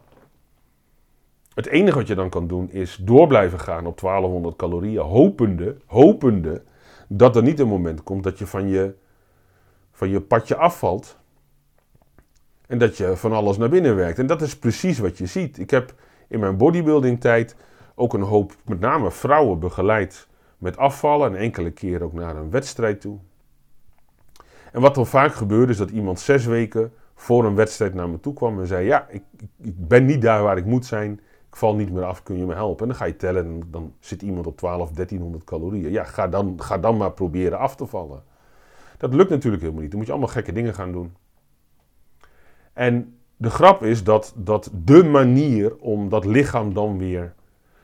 het 1.54 1.66
enige 1.66 1.98
wat 1.98 2.06
je 2.06 2.14
dan 2.14 2.30
kan 2.30 2.46
doen 2.46 2.70
is 2.70 2.96
door 2.96 3.26
blijven 3.26 3.60
gaan 3.60 3.86
op 3.86 4.00
1200 4.00 4.56
calorieën, 4.56 5.00
hopende, 5.00 5.76
hopende 5.86 6.62
dat 7.08 7.36
er 7.36 7.42
niet 7.42 7.60
een 7.60 7.68
moment 7.68 8.02
komt 8.02 8.22
dat 8.22 8.38
je 8.38 8.46
van 8.46 8.68
je, 8.68 8.94
van 9.92 10.08
je 10.08 10.20
padje 10.20 10.56
afvalt 10.56 11.18
en 12.66 12.78
dat 12.78 12.96
je 12.96 13.16
van 13.16 13.32
alles 13.32 13.56
naar 13.56 13.68
binnen 13.68 13.96
werkt. 13.96 14.18
En 14.18 14.26
dat 14.26 14.42
is 14.42 14.58
precies 14.58 14.98
wat 14.98 15.18
je 15.18 15.26
ziet. 15.26 15.58
Ik 15.58 15.70
heb 15.70 15.94
in 16.28 16.40
mijn 16.40 16.56
bodybuilding 16.56 17.20
tijd 17.20 17.56
ook 17.94 18.14
een 18.14 18.22
hoop, 18.22 18.52
met 18.64 18.80
name 18.80 19.10
vrouwen, 19.10 19.58
begeleid 19.58 20.28
met 20.58 20.76
afvallen 20.76 21.30
en 21.30 21.40
enkele 21.40 21.70
keer 21.70 22.02
ook 22.02 22.12
naar 22.12 22.36
een 22.36 22.50
wedstrijd 22.50 23.00
toe. 23.00 23.18
En 24.72 24.80
wat 24.80 24.94
dan 24.94 25.06
vaak 25.06 25.34
gebeurde 25.34 25.72
is 25.72 25.78
dat 25.78 25.90
iemand 25.90 26.20
zes 26.20 26.44
weken 26.44 26.92
voor 27.14 27.44
een 27.44 27.54
wedstrijd 27.54 27.94
naar 27.94 28.08
me 28.08 28.20
toe 28.20 28.32
kwam 28.32 28.60
en 28.60 28.66
zei: 28.66 28.86
Ja, 28.86 29.06
ik, 29.08 29.22
ik 29.62 29.88
ben 29.88 30.04
niet 30.04 30.22
daar 30.22 30.42
waar 30.42 30.56
ik 30.56 30.64
moet 30.64 30.86
zijn. 30.86 31.12
Ik 31.48 31.56
val 31.56 31.74
niet 31.74 31.92
meer 31.92 32.04
af, 32.04 32.22
kun 32.22 32.38
je 32.38 32.46
me 32.46 32.54
helpen? 32.54 32.82
En 32.82 32.88
dan 32.88 32.96
ga 32.96 33.04
je 33.04 33.16
tellen 33.16 33.44
en 33.44 33.62
dan 33.70 33.92
zit 34.00 34.22
iemand 34.22 34.46
op 34.46 34.56
12, 34.56 34.90
1300 34.90 35.44
calorieën. 35.44 35.90
Ja, 35.90 36.04
ga 36.04 36.28
dan, 36.28 36.54
ga 36.62 36.78
dan 36.78 36.96
maar 36.96 37.12
proberen 37.12 37.58
af 37.58 37.76
te 37.76 37.86
vallen. 37.86 38.22
Dat 38.98 39.14
lukt 39.14 39.30
natuurlijk 39.30 39.62
helemaal 39.62 39.82
niet. 39.82 39.90
Dan 39.90 39.98
moet 39.98 40.08
je 40.08 40.14
allemaal 40.14 40.32
gekke 40.32 40.52
dingen 40.52 40.74
gaan 40.74 40.92
doen. 40.92 41.14
En 42.72 43.16
de 43.36 43.50
grap 43.50 43.82
is 43.82 44.04
dat, 44.04 44.34
dat 44.36 44.70
de 44.84 45.04
manier 45.04 45.76
om 45.76 46.08
dat 46.08 46.24
lichaam 46.24 46.74
dan 46.74 46.98
weer 46.98 47.34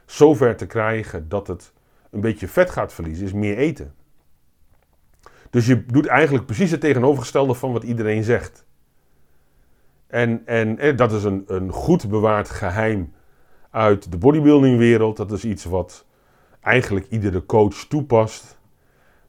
zover 0.07 0.57
te 0.57 0.67
krijgen 0.67 1.29
dat 1.29 1.47
het 1.47 1.73
een 2.11 2.21
beetje 2.21 2.49
vet 2.49 2.71
gaat 2.71 2.93
verliezen, 2.93 3.27
is 3.27 3.33
meer 3.33 3.57
eten. 3.57 3.95
Dus 5.51 5.67
je 5.67 5.87
doet 5.87 6.07
eigenlijk 6.07 6.47
precies 6.47 6.71
het 6.71 6.81
tegenovergestelde 6.81 7.55
van 7.55 7.73
wat 7.73 7.83
iedereen 7.83 8.23
zegt. 8.23 8.67
En, 10.07 10.43
en, 10.47 10.79
en 10.79 10.97
dat 10.97 11.13
is 11.13 11.25
een, 11.25 11.45
een 11.47 11.73
goed 11.73 12.09
bewaard 12.09 12.51
geheim 12.51 13.13
uit 13.71 14.11
de 14.11 14.19
bodybuildingwereld. 14.19 15.17
Dat 15.17 15.33
is 15.33 15.45
iets 15.45 15.65
wat 15.65 16.07
eigenlijk 16.61 17.07
iedere 17.09 17.47
coach 17.47 17.75
toepast. 17.75 18.59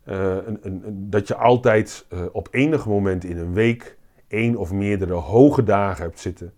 Uh, 0.05 0.35
een, 0.35 0.59
een, 0.61 1.09
dat 1.09 1.27
je 1.27 1.35
altijd 1.35 2.05
uh, 2.13 2.21
op 2.31 2.47
enig 2.51 2.85
moment 2.85 3.23
in 3.23 3.37
een 3.37 3.53
week 3.53 3.97
één 4.29 4.55
of 4.55 4.71
meerdere 4.71 5.13
hoge 5.13 5.63
dagen 5.63 6.03
hebt 6.03 6.19
zitten. 6.19 6.53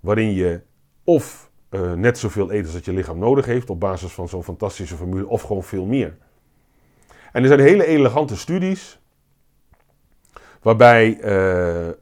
Waarin 0.00 0.32
je 0.32 0.60
of 1.04 1.50
uh, 1.70 1.92
net 1.92 2.18
zoveel 2.18 2.52
eet 2.52 2.64
als 2.64 2.72
dat 2.72 2.84
je 2.84 2.92
lichaam 2.92 3.18
nodig 3.18 3.46
heeft 3.46 3.70
op 3.70 3.80
basis 3.80 4.12
van 4.12 4.28
zo'n 4.28 4.44
fantastische 4.44 4.96
formule, 4.96 5.28
of 5.28 5.42
gewoon 5.42 5.62
veel 5.62 5.84
meer. 5.86 6.16
En 7.32 7.42
er 7.42 7.48
zijn 7.48 7.60
hele 7.60 7.86
elegante 7.86 8.36
studies 8.36 9.00
waarbij 10.62 11.20
uh, 11.24 11.86
uh, 11.86 11.92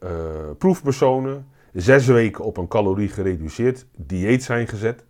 proefpersonen 0.58 1.46
zes 1.72 2.06
weken 2.06 2.44
op 2.44 2.56
een 2.56 2.68
calorie 2.68 3.08
gereduceerd 3.08 3.86
dieet 3.96 4.42
zijn 4.42 4.68
gezet. 4.68 5.04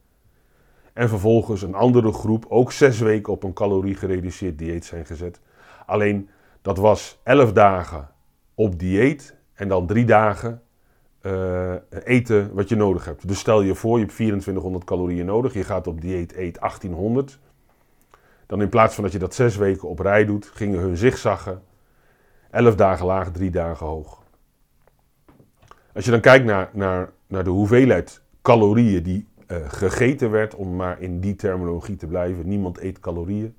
En 0.93 1.09
vervolgens 1.09 1.63
een 1.63 1.75
andere 1.75 2.13
groep 2.13 2.47
ook 2.49 2.73
zes 2.73 2.99
weken 2.99 3.33
op 3.33 3.43
een 3.43 3.53
calorie 3.53 3.95
gereduceerd 3.95 4.59
dieet 4.59 4.85
zijn 4.85 5.07
gezet. 5.07 5.41
Alleen 5.87 6.29
dat 6.63 6.79
was 6.79 7.21
elf 7.23 7.53
dagen 7.53 8.11
op 8.55 8.79
dieet 8.79 9.37
en 9.59 9.69
dan 9.69 9.87
drie 9.87 10.05
dagen 10.05 10.63
uh, 11.23 11.75
eten 12.05 12.55
wat 12.55 12.69
je 12.69 12.77
nodig 12.77 13.05
hebt. 13.05 13.29
Dus 13.29 13.39
stel 13.39 13.63
je 13.63 13.75
voor, 13.75 13.99
je 13.99 14.05
hebt 14.05 14.15
2400 14.15 14.85
calorieën 14.85 15.27
nodig, 15.27 15.55
je 15.55 15.65
gaat 15.65 15.87
op 15.87 16.01
dieet, 16.01 16.33
eet 16.33 16.59
1800. 16.61 17.39
Dan 18.47 18.61
in 18.63 18.69
plaats 18.69 18.95
van 18.95 19.05
dat 19.05 19.13
je 19.13 19.19
dat 19.19 19.35
zes 19.35 19.57
weken 19.57 19.89
op 19.89 19.99
rij 19.99 20.25
doet, 20.25 20.51
gingen 20.55 20.81
hun 20.81 20.97
zigzaggen. 20.97 21.63
Elf 22.51 22.75
dagen 22.75 23.07
laag, 23.07 23.31
drie 23.31 23.51
dagen 23.51 23.87
hoog. 23.87 24.23
Als 25.95 26.05
je 26.05 26.11
dan 26.11 26.21
kijkt 26.21 26.45
naar, 26.45 26.71
naar, 26.73 27.13
naar 27.27 27.45
de 27.45 27.51
hoeveelheid 27.51 28.23
calorieën 28.43 29.03
die 29.03 29.29
uh, 29.47 29.57
gegeten 29.69 30.31
werd, 30.31 30.55
om 30.55 30.77
maar 30.77 31.01
in 31.01 31.21
die 31.21 31.35
terminologie 31.35 31.97
te 31.97 32.07
blijven, 32.07 32.49
niemand 32.49 32.81
eet 32.81 33.01
calorieën. 33.01 33.55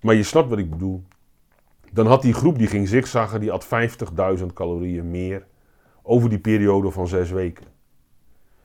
Maar 0.00 0.14
je 0.14 0.22
snapt 0.22 0.48
wat 0.48 0.58
ik 0.58 0.70
bedoel. 0.70 1.04
Dan 1.92 2.06
had 2.06 2.22
die 2.22 2.34
groep 2.34 2.58
die 2.58 2.66
ging 2.66 2.88
zigzaggen, 2.88 3.40
die 3.40 3.50
had 3.50 3.66
50.000 4.38 4.46
calorieën 4.54 5.10
meer 5.10 5.46
over 6.02 6.28
die 6.28 6.38
periode 6.38 6.90
van 6.90 7.08
zes 7.08 7.30
weken. 7.30 7.66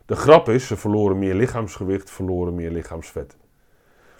De 0.05 0.15
grap 0.15 0.49
is, 0.49 0.67
ze 0.67 0.75
verloren 0.75 1.19
meer 1.19 1.35
lichaamsgewicht, 1.35 2.09
verloren 2.09 2.55
meer 2.55 2.71
lichaamsvet. 2.71 3.37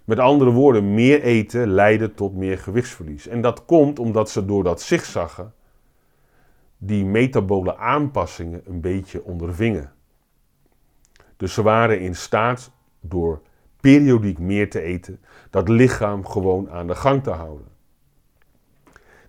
Met 0.06 0.20
andere 0.20 0.52
woorden, 0.52 0.94
meer 0.94 1.22
eten 1.22 1.68
leidde 1.68 2.13
tot 2.13 2.36
meer 2.36 2.58
gewichtsverlies. 2.58 3.28
En 3.28 3.41
dat 3.41 3.65
komt 3.65 4.00
omdat 4.00 4.30
ze 4.30 4.46
door 4.46 4.63
dat 4.63 4.82
zigzaggen 4.82 5.54
die 6.78 7.06
metabole 7.06 7.78
aanpassingen 7.78 8.62
een 8.65 8.82
beetje 8.82 9.24
ondervingen. 9.24 9.91
Dus 11.38 11.54
ze 11.54 11.62
waren 11.62 12.00
in 12.00 12.15
staat 12.15 12.72
door 13.00 13.41
periodiek 13.80 14.39
meer 14.39 14.70
te 14.70 14.82
eten, 14.82 15.20
dat 15.50 15.70
lichaam 15.70 16.26
gewoon 16.26 16.70
aan 16.70 16.88
de 16.88 16.96
gang 16.96 17.24
te 17.24 17.32
houden. 17.32 17.68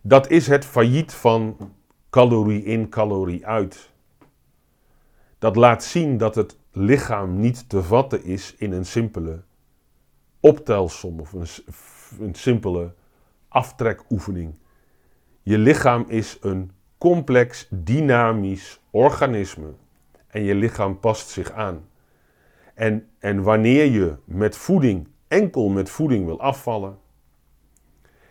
Dat 0.09 0.31
is 0.31 0.47
het 0.47 0.65
failliet 0.65 1.13
van 1.13 1.57
calorie 2.11 2.63
in, 2.63 2.89
calorie 2.89 3.47
uit. 3.47 3.91
Dat 5.39 5.57
laat 5.57 5.85
zien 5.85 6.19
dat 6.19 6.35
het 6.35 6.59
lichaam 6.73 7.41
niet 7.41 7.69
te 7.69 7.83
vatten 7.83 8.25
is 8.25 8.55
in 8.57 8.73
een 8.73 8.87
simpele 8.87 9.43
optelsom 10.41 11.21
of 11.21 11.33
een, 11.33 11.47
een 12.21 12.35
simpele 12.35 12.95
aftrekoefening. 13.49 14.55
Je 15.43 15.59
lichaam 15.59 16.05
is 16.09 16.39
een 16.41 16.71
complex, 16.99 17.67
dynamisch 17.71 18.81
organisme 18.91 19.75
en 20.27 20.43
je 20.43 20.55
lichaam 20.55 21.01
past 21.01 21.29
zich 21.29 21.53
aan. 21.53 21.89
En, 22.75 23.09
en 23.19 23.43
wanneer 23.43 23.85
je 23.85 24.17
met 24.25 24.57
voeding, 24.57 25.09
enkel 25.29 25.69
met 25.69 25.91
voeding 25.91 26.25
wil 26.25 26.41
afvallen, 26.41 26.99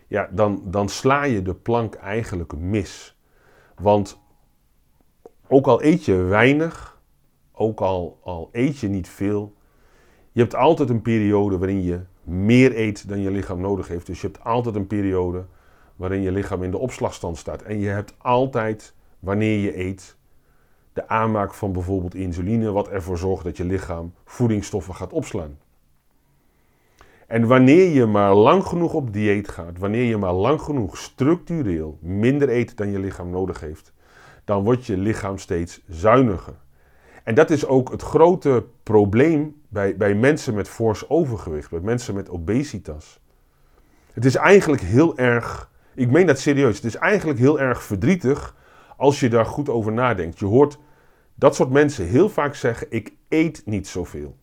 ja, 0.08 0.30
dan, 0.32 0.62
dan 0.66 0.90
sla 0.90 1.24
je 1.24 1.42
de 1.42 1.56
plank 1.56 1.96
eigenlijk 1.96 2.58
mis. 2.58 3.18
Want 3.80 4.20
ook 5.48 5.68
al 5.68 5.84
eet 5.84 6.06
je 6.06 6.16
weinig, 6.16 7.02
ook 7.52 7.80
al, 7.80 8.20
al 8.24 8.50
eet 8.52 8.80
je 8.80 8.88
niet 8.88 9.10
veel, 9.10 9.54
je 10.32 10.42
hebt 10.42 10.56
altijd 10.56 10.90
een 10.90 11.02
periode 11.02 11.58
waarin 11.58 11.84
je 11.84 12.00
meer 12.24 12.78
eet 12.78 13.08
dan 13.10 13.20
je 13.20 13.32
lichaam 13.32 13.62
nodig 13.62 13.88
heeft. 13.88 14.06
Dus 14.06 14.22
je 14.22 14.28
hebt 14.28 14.44
altijd 14.44 14.76
een 14.76 14.88
periode 14.88 15.46
waarin 15.96 16.22
je 16.22 16.32
lichaam 16.32 16.64
in 16.64 16.72
de 16.72 16.78
opslagstand 16.78 17.38
staat. 17.38 17.62
En 17.62 17.80
je 17.80 17.88
hebt 17.88 18.14
altijd, 18.18 18.94
wanneer 19.20 19.60
je 19.60 19.80
eet, 19.80 20.18
de 20.94 21.08
aanmaak 21.08 21.54
van 21.54 21.72
bijvoorbeeld 21.72 22.16
insuline, 22.16 22.72
wat 22.72 22.88
ervoor 22.88 23.18
zorgt 23.18 23.44
dat 23.44 23.58
je 23.58 23.66
lichaam 23.66 24.14
voedingsstoffen 24.26 24.96
gaat 24.96 25.14
opslaan. 25.14 25.58
En 27.28 27.48
wanneer 27.48 27.90
je 27.90 28.06
maar 28.06 28.34
lang 28.34 28.64
genoeg 28.64 28.94
op 28.94 29.14
dieet 29.14 29.48
gaat, 29.48 29.78
wanneer 29.78 30.04
je 30.04 30.18
maar 30.18 30.34
lang 30.34 30.62
genoeg 30.62 30.98
structureel 30.98 31.98
minder 32.02 32.50
eet 32.50 32.78
dan 32.78 32.92
je 32.92 33.00
lichaam 33.00 33.30
nodig 33.30 33.60
heeft, 33.60 33.94
dan 34.44 34.64
wordt 34.64 34.86
je 34.86 34.98
lichaam 34.98 35.38
steeds 35.38 35.82
zuiniger. 35.88 36.54
En 37.24 37.36
dat 37.36 37.50
is 37.50 37.66
ook 37.66 37.92
het 37.92 38.02
grote 38.02 38.66
probleem 38.84 39.62
bij, 39.68 39.98
bij 39.98 40.16
mensen 40.16 40.54
met 40.54 40.70
fors 40.70 41.10
overgewicht, 41.10 41.70
bij 41.70 41.80
mensen 41.80 42.16
met 42.16 42.30
obesitas. 42.30 43.20
Het 44.14 44.26
is 44.26 44.36
eigenlijk 44.36 44.82
heel 44.82 45.18
erg, 45.18 45.72
ik 45.94 46.12
meen 46.12 46.26
dat 46.26 46.40
serieus, 46.40 46.76
het 46.76 46.86
is 46.86 46.96
eigenlijk 46.96 47.40
heel 47.40 47.60
erg 47.60 47.84
verdrietig 47.84 48.56
als 48.98 49.20
je 49.20 49.30
daar 49.30 49.46
goed 49.46 49.70
over 49.70 49.92
nadenkt. 49.92 50.40
Je 50.40 50.46
hoort 50.46 50.78
dat 51.36 51.56
soort 51.56 51.70
mensen 51.70 52.06
heel 52.06 52.30
vaak 52.30 52.56
zeggen: 52.56 52.88
Ik 52.90 53.14
eet 53.30 53.62
niet 53.66 53.88
zoveel. 53.88 54.38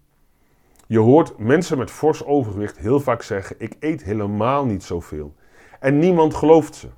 Je 0.93 0.99
hoort 0.99 1.39
mensen 1.39 1.79
met 1.79 1.91
fors 1.91 2.25
overgewicht 2.25 2.79
heel 2.79 3.01
vaak 3.01 3.23
zeggen: 3.23 3.57
Ik 3.59 3.77
eet 3.81 4.03
helemaal 4.03 4.65
niet 4.65 4.83
zoveel. 4.83 5.35
En 5.81 5.99
niemand 5.99 6.35
gelooft 6.35 6.75
ze. 6.75 6.89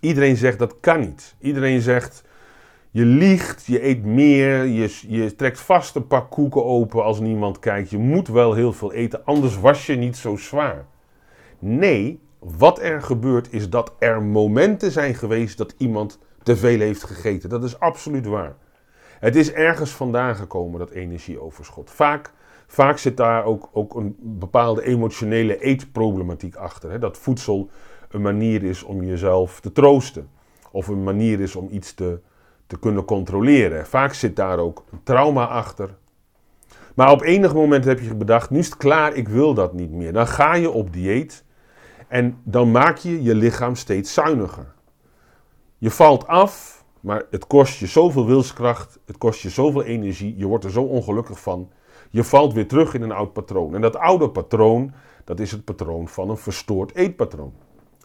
Iedereen 0.00 0.36
zegt 0.36 0.58
dat 0.58 0.80
kan 0.80 1.00
niet. 1.00 1.34
Iedereen 1.38 1.80
zegt: 1.80 2.24
Je 2.90 3.04
liegt, 3.04 3.66
je 3.66 3.84
eet 3.84 4.04
meer, 4.04 4.64
je, 4.64 4.98
je 5.08 5.34
trekt 5.34 5.60
vast 5.60 5.94
een 5.94 6.06
pak 6.06 6.30
koeken 6.30 6.64
open 6.64 7.04
als 7.04 7.20
niemand 7.20 7.58
kijkt. 7.58 7.90
Je 7.90 7.98
moet 7.98 8.28
wel 8.28 8.54
heel 8.54 8.72
veel 8.72 8.92
eten, 8.92 9.24
anders 9.24 9.58
was 9.58 9.86
je 9.86 9.96
niet 9.96 10.16
zo 10.16 10.36
zwaar. 10.36 10.86
Nee, 11.58 12.20
wat 12.38 12.80
er 12.80 13.02
gebeurt 13.02 13.52
is 13.52 13.70
dat 13.70 13.92
er 13.98 14.22
momenten 14.22 14.90
zijn 14.90 15.14
geweest 15.14 15.58
dat 15.58 15.74
iemand 15.78 16.18
te 16.42 16.56
veel 16.56 16.78
heeft 16.78 17.04
gegeten. 17.04 17.48
Dat 17.48 17.64
is 17.64 17.78
absoluut 17.78 18.26
waar. 18.26 18.56
Het 19.20 19.36
is 19.36 19.52
ergens 19.52 19.90
vandaan 19.90 20.36
gekomen, 20.36 20.78
dat 20.78 20.90
energieoverschot. 20.90 21.90
Vaak, 21.90 22.32
vaak 22.74 22.98
zit 22.98 23.16
daar 23.16 23.44
ook, 23.44 23.68
ook 23.72 23.94
een 23.94 24.16
bepaalde 24.20 24.84
emotionele 24.84 25.60
eetproblematiek 25.60 26.56
achter. 26.56 26.90
Hè? 26.90 26.98
Dat 26.98 27.18
voedsel 27.18 27.70
een 28.10 28.22
manier 28.22 28.62
is 28.62 28.82
om 28.82 29.02
jezelf 29.02 29.60
te 29.60 29.72
troosten. 29.72 30.28
Of 30.70 30.88
een 30.88 31.02
manier 31.02 31.40
is 31.40 31.56
om 31.56 31.68
iets 31.70 31.94
te, 31.94 32.20
te 32.66 32.78
kunnen 32.78 33.04
controleren. 33.04 33.86
Vaak 33.86 34.12
zit 34.12 34.36
daar 34.36 34.58
ook 34.58 34.84
een 34.90 35.02
trauma 35.02 35.46
achter. 35.46 35.96
Maar 36.94 37.10
op 37.10 37.22
enig 37.22 37.54
moment 37.54 37.84
heb 37.84 38.00
je 38.00 38.14
bedacht, 38.14 38.50
nu 38.50 38.58
is 38.58 38.66
het 38.66 38.76
klaar, 38.76 39.14
ik 39.14 39.28
wil 39.28 39.54
dat 39.54 39.72
niet 39.72 39.90
meer. 39.90 40.12
Dan 40.12 40.26
ga 40.26 40.54
je 40.54 40.70
op 40.70 40.92
dieet 40.92 41.44
en 42.08 42.40
dan 42.42 42.70
maak 42.70 42.96
je 42.96 43.22
je 43.22 43.34
lichaam 43.34 43.74
steeds 43.74 44.14
zuiniger. 44.14 44.72
Je 45.78 45.90
valt 45.90 46.26
af, 46.26 46.84
maar 47.00 47.22
het 47.30 47.46
kost 47.46 47.78
je 47.78 47.86
zoveel 47.86 48.26
wilskracht, 48.26 48.98
het 49.06 49.18
kost 49.18 49.40
je 49.40 49.50
zoveel 49.50 49.82
energie, 49.82 50.36
je 50.36 50.46
wordt 50.46 50.64
er 50.64 50.70
zo 50.70 50.82
ongelukkig 50.82 51.40
van. 51.40 51.70
Je 52.14 52.24
valt 52.24 52.52
weer 52.52 52.68
terug 52.68 52.94
in 52.94 53.02
een 53.02 53.12
oud 53.12 53.32
patroon. 53.32 53.74
En 53.74 53.80
dat 53.80 53.96
oude 53.96 54.30
patroon, 54.30 54.92
dat 55.24 55.40
is 55.40 55.50
het 55.50 55.64
patroon 55.64 56.08
van 56.08 56.30
een 56.30 56.36
verstoord 56.36 56.94
eetpatroon. 56.94 57.52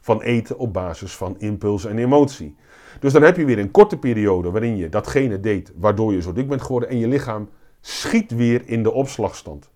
Van 0.02 0.22
eten 0.22 0.58
op 0.58 0.74
basis 0.74 1.15
van 1.15 1.39
impuls 1.39 1.86
en 1.86 1.98
emotie. 1.98 2.56
Dus 3.00 3.13
dan 3.13 3.22
heb 3.22 3.38
je 3.38 3.45
weer 3.45 3.60
een 3.60 3.72
korte 3.72 3.98
periode 3.98 4.52
waarin 4.52 4.78
je 4.78 4.89
datgene 4.89 5.39
deed 5.39 5.74
waardoor 5.76 6.13
je 6.13 6.22
zo 6.22 6.34
dik 6.34 6.48
bent 6.48 6.62
geworden 6.62 6.89
en 6.89 6.98
je 6.98 7.08
lichaam 7.08 7.50
schiet 7.82 8.32
weer 8.32 8.62
in 8.65 8.84
de 8.84 8.91
opslagstand. 8.91 9.69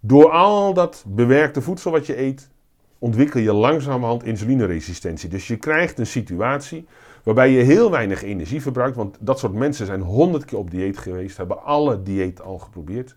Door 0.00 0.30
al 0.30 0.74
dat 0.74 1.04
bewerkte 1.06 1.62
voedsel 1.62 1.90
wat 1.90 2.06
je 2.06 2.20
eet, 2.20 2.50
ontwikkel 2.98 3.40
je 3.40 3.52
langzamerhand 3.52 4.24
insulineresistentie. 4.24 5.28
Dus 5.28 5.46
je 5.46 5.56
krijgt 5.56 5.98
een 5.98 6.06
situatie 6.06 6.86
waarbij 7.22 7.50
je 7.50 7.62
heel 7.62 7.90
weinig 7.90 8.22
energie 8.22 8.62
verbruikt. 8.62 8.96
Want 8.96 9.16
dat 9.20 9.38
soort 9.38 9.52
mensen 9.52 9.86
zijn 9.86 10.00
honderd 10.00 10.44
keer 10.44 10.58
op 10.58 10.70
dieet 10.70 10.98
geweest, 10.98 11.36
hebben 11.36 11.62
alle 11.62 12.02
dieet 12.02 12.40
al 12.40 12.58
geprobeerd. 12.58 13.14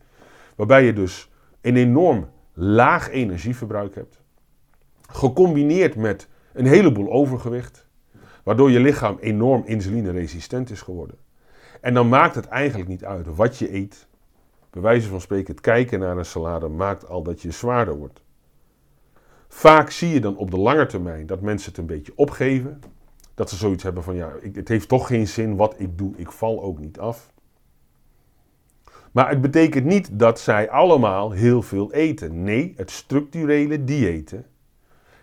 Waarbij 0.56 0.86
je 0.86 0.94
dus 0.94 1.30
een 1.62 1.76
enorm 1.76 2.30
laag 2.54 3.10
energieverbruik 3.10 3.96
hebt. 3.96 4.22
Gecombineerd 5.10 5.96
met 5.96 6.28
een 6.54 6.66
heleboel 6.66 7.12
overgewicht. 7.12 7.88
Waardoor 8.44 8.72
je 8.72 8.80
lichaam 8.80 9.18
enorm 9.20 9.64
insulineresistent 9.66 10.70
is 10.70 10.82
geworden. 10.82 11.18
En 11.82 11.94
dan 11.94 12.10
maakt 12.10 12.36
het 12.36 12.48
eigenlijk 12.48 12.90
niet 12.90 13.06
uit 13.06 13.36
wat 13.36 13.58
je 13.58 13.74
eet. 13.74 14.08
Bij 14.70 14.82
wijze 14.82 15.08
van 15.08 15.22
spreken, 15.22 15.54
het 15.54 15.62
kijken 15.62 16.00
naar 16.00 16.18
een 16.18 16.26
salade 16.26 16.68
maakt 16.68 17.08
al 17.08 17.24
dat 17.24 17.42
je 17.42 17.52
zwaarder 17.52 17.98
wordt. 17.98 18.24
Vaak 19.48 19.90
zie 19.90 20.10
je 20.10 20.20
dan 20.20 20.38
op 20.38 20.52
de 20.52 20.58
lange 20.58 20.86
termijn 20.86 21.26
dat 21.26 21.42
mensen 21.42 21.70
het 21.70 21.78
een 21.78 21.86
beetje 21.86 22.12
opgeven. 22.16 22.80
Dat 23.36 23.50
ze 23.50 23.56
zoiets 23.56 23.84
hebben 23.84 24.04
van 24.04 24.16
ja, 24.16 24.32
het 24.54 24.68
heeft 24.68 24.88
toch 24.88 25.08
geen 25.08 25.28
zin 25.28 25.56
wat 25.56 25.76
ik 25.78 25.98
doe, 25.98 26.14
ik 26.16 26.32
val 26.32 26.64
ook 26.64 26.80
niet 26.80 27.00
af. 27.00 27.30
Maar 29.12 29.30
het 29.30 29.42
betekent 29.42 29.86
niet 29.86 30.20
dat 30.20 30.40
zij 30.40 30.70
allemaal 30.70 31.32
heel 31.32 31.62
veel 31.62 31.94
eten. 31.94 32.44
Nee, 32.44 32.74
het 32.78 32.92
structurele 32.92 33.84
diëten 33.84 34.46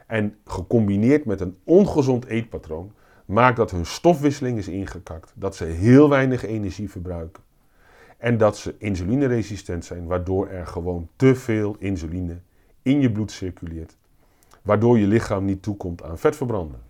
en 0.06 0.34
gecombineerd 0.44 1.24
met 1.24 1.40
een 1.40 1.56
ongezond 1.64 2.24
eetpatroon 2.24 2.92
maakt 3.24 3.56
dat 3.56 3.70
hun 3.70 3.86
stofwisseling 3.86 4.58
is 4.58 4.68
ingekakt, 4.68 5.32
dat 5.34 5.56
ze 5.56 5.64
heel 5.64 6.08
weinig 6.08 6.44
energie 6.44 6.90
verbruiken 6.90 7.42
en 8.22 8.38
dat 8.38 8.56
ze 8.56 8.74
insulineresistent 8.78 9.84
zijn, 9.84 10.06
waardoor 10.06 10.48
er 10.48 10.66
gewoon 10.66 11.08
te 11.16 11.34
veel 11.34 11.76
insuline 11.78 12.38
in 12.82 13.00
je 13.00 13.12
bloed 13.12 13.30
circuleert, 13.30 13.96
waardoor 14.62 14.98
je 14.98 15.06
lichaam 15.06 15.44
niet 15.44 15.62
toekomt 15.62 16.02
aan 16.02 16.18
vetverbranden. 16.18 16.80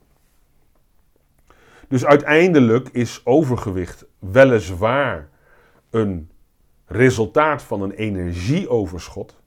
Dus 1.93 2.05
uiteindelijk 2.05 2.89
is 2.89 3.21
overgewicht 3.25 4.07
weliswaar 4.19 5.29
een 5.91 6.31
resultaat 6.87 7.63
van 7.63 7.83
een 7.83 7.91
energieoverschot, 7.91 9.41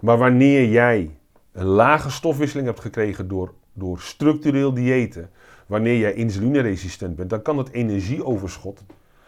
maar 0.00 0.18
wanneer 0.18 0.68
jij 0.68 1.18
een 1.52 1.66
lage 1.66 2.10
stofwisseling 2.10 2.66
hebt 2.66 2.80
gekregen 2.80 3.28
door, 3.28 3.54
door 3.72 4.00
structureel 4.00 4.74
diëten, 4.74 5.30
wanneer 5.66 5.98
jij 5.98 6.14
insulineresistent 6.14 7.16
bent, 7.16 7.30
dan 7.30 7.42
kan 7.42 7.58
het 7.58 7.70
energieoverschot, 7.70 8.84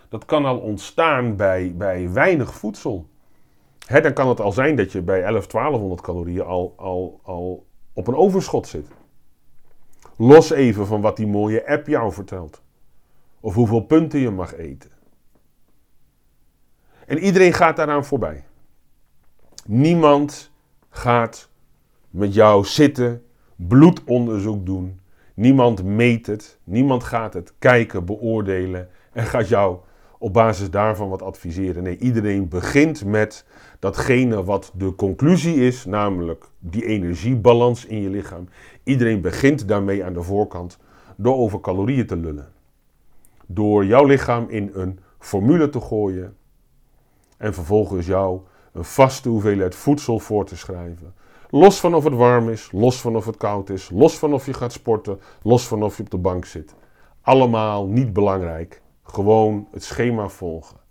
dat 0.08 0.24
kan 0.24 0.44
al 0.44 0.58
ontstaan 0.58 1.36
bij, 1.36 1.74
bij 1.76 2.10
weinig 2.12 2.54
voedsel. 2.54 3.06
Hè, 3.86 4.00
dan 4.00 4.12
kan 4.12 4.28
het 4.28 4.40
al 4.40 4.52
zijn 4.52 4.76
dat 4.76 4.92
je 4.92 5.02
bij 5.02 5.22
11, 5.22 5.46
1200 5.46 6.00
calorieën 6.00 6.44
al, 6.44 6.74
al, 6.76 7.20
al 7.22 7.66
op 7.92 8.06
een 8.06 8.16
overschot 8.16 8.66
zit. 8.66 8.86
Los 10.22 10.50
even 10.50 10.86
van 10.86 11.00
wat 11.00 11.16
die 11.16 11.26
mooie 11.26 11.66
app 11.66 11.86
jou 11.86 12.12
vertelt. 12.12 12.62
Of 13.40 13.54
hoeveel 13.54 13.80
punten 13.80 14.20
je 14.20 14.30
mag 14.30 14.54
eten. 14.54 14.90
En 17.06 17.18
iedereen 17.18 17.52
gaat 17.52 17.76
daaraan 17.76 18.04
voorbij. 18.04 18.44
Niemand 19.66 20.50
gaat 20.90 21.48
met 22.10 22.34
jou 22.34 22.64
zitten, 22.64 23.24
bloedonderzoek 23.56 24.66
doen. 24.66 25.00
Niemand 25.34 25.84
meet 25.84 26.26
het. 26.26 26.58
Niemand 26.64 27.04
gaat 27.04 27.34
het 27.34 27.52
kijken, 27.58 28.04
beoordelen 28.04 28.88
en 29.12 29.26
gaat 29.26 29.48
jou 29.48 29.78
op 30.18 30.32
basis 30.32 30.70
daarvan 30.70 31.08
wat 31.08 31.22
adviseren. 31.22 31.82
Nee, 31.82 31.98
iedereen 31.98 32.48
begint 32.48 33.04
met 33.04 33.46
datgene 33.82 34.44
wat 34.44 34.72
de 34.74 34.94
conclusie 34.94 35.54
is, 35.54 35.84
namelijk 35.84 36.44
die 36.58 36.86
energiebalans 36.86 37.84
in 37.84 38.00
je 38.00 38.08
lichaam. 38.08 38.48
Iedereen 38.84 39.20
begint 39.20 39.68
daarmee 39.68 40.04
aan 40.04 40.12
de 40.12 40.22
voorkant 40.22 40.78
door 41.16 41.36
over 41.36 41.60
calorieën 41.60 42.06
te 42.06 42.16
lullen. 42.16 42.52
Door 43.46 43.84
jouw 43.84 44.04
lichaam 44.04 44.46
in 44.48 44.70
een 44.74 44.98
formule 45.18 45.68
te 45.68 45.80
gooien 45.80 46.36
en 47.36 47.54
vervolgens 47.54 48.06
jou 48.06 48.40
een 48.72 48.84
vaste 48.84 49.28
hoeveelheid 49.28 49.74
voedsel 49.74 50.18
voor 50.18 50.44
te 50.44 50.56
schrijven. 50.56 51.14
Los 51.50 51.80
van 51.80 51.94
of 51.94 52.04
het 52.04 52.14
warm 52.14 52.48
is, 52.48 52.72
los 52.72 53.00
van 53.00 53.16
of 53.16 53.26
het 53.26 53.36
koud 53.36 53.70
is, 53.70 53.90
los 53.90 54.18
van 54.18 54.32
of 54.34 54.46
je 54.46 54.54
gaat 54.54 54.72
sporten, 54.72 55.20
los 55.42 55.66
van 55.66 55.82
of 55.82 55.96
je 55.96 56.02
op 56.02 56.10
de 56.10 56.18
bank 56.18 56.44
zit. 56.44 56.74
Allemaal 57.20 57.86
niet 57.86 58.12
belangrijk. 58.12 58.82
Gewoon 59.02 59.68
het 59.70 59.84
schema 59.84 60.28
volgen. 60.28 60.81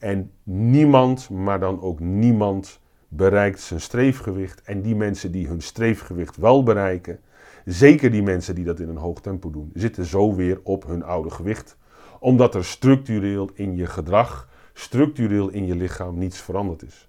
En 0.00 0.32
niemand, 0.42 1.30
maar 1.30 1.60
dan 1.60 1.80
ook 1.80 2.00
niemand, 2.00 2.80
bereikt 3.08 3.60
zijn 3.60 3.80
streefgewicht. 3.80 4.62
En 4.62 4.82
die 4.82 4.96
mensen 4.96 5.32
die 5.32 5.46
hun 5.46 5.60
streefgewicht 5.60 6.36
wel 6.36 6.62
bereiken, 6.62 7.20
zeker 7.64 8.10
die 8.10 8.22
mensen 8.22 8.54
die 8.54 8.64
dat 8.64 8.80
in 8.80 8.88
een 8.88 8.96
hoog 8.96 9.20
tempo 9.20 9.50
doen, 9.50 9.70
zitten 9.74 10.04
zo 10.04 10.34
weer 10.34 10.60
op 10.62 10.86
hun 10.86 11.02
oude 11.02 11.30
gewicht. 11.30 11.76
Omdat 12.20 12.54
er 12.54 12.64
structureel 12.64 13.50
in 13.54 13.76
je 13.76 13.86
gedrag, 13.86 14.48
structureel 14.72 15.48
in 15.48 15.66
je 15.66 15.74
lichaam 15.74 16.18
niets 16.18 16.40
veranderd 16.40 16.82
is. 16.82 17.08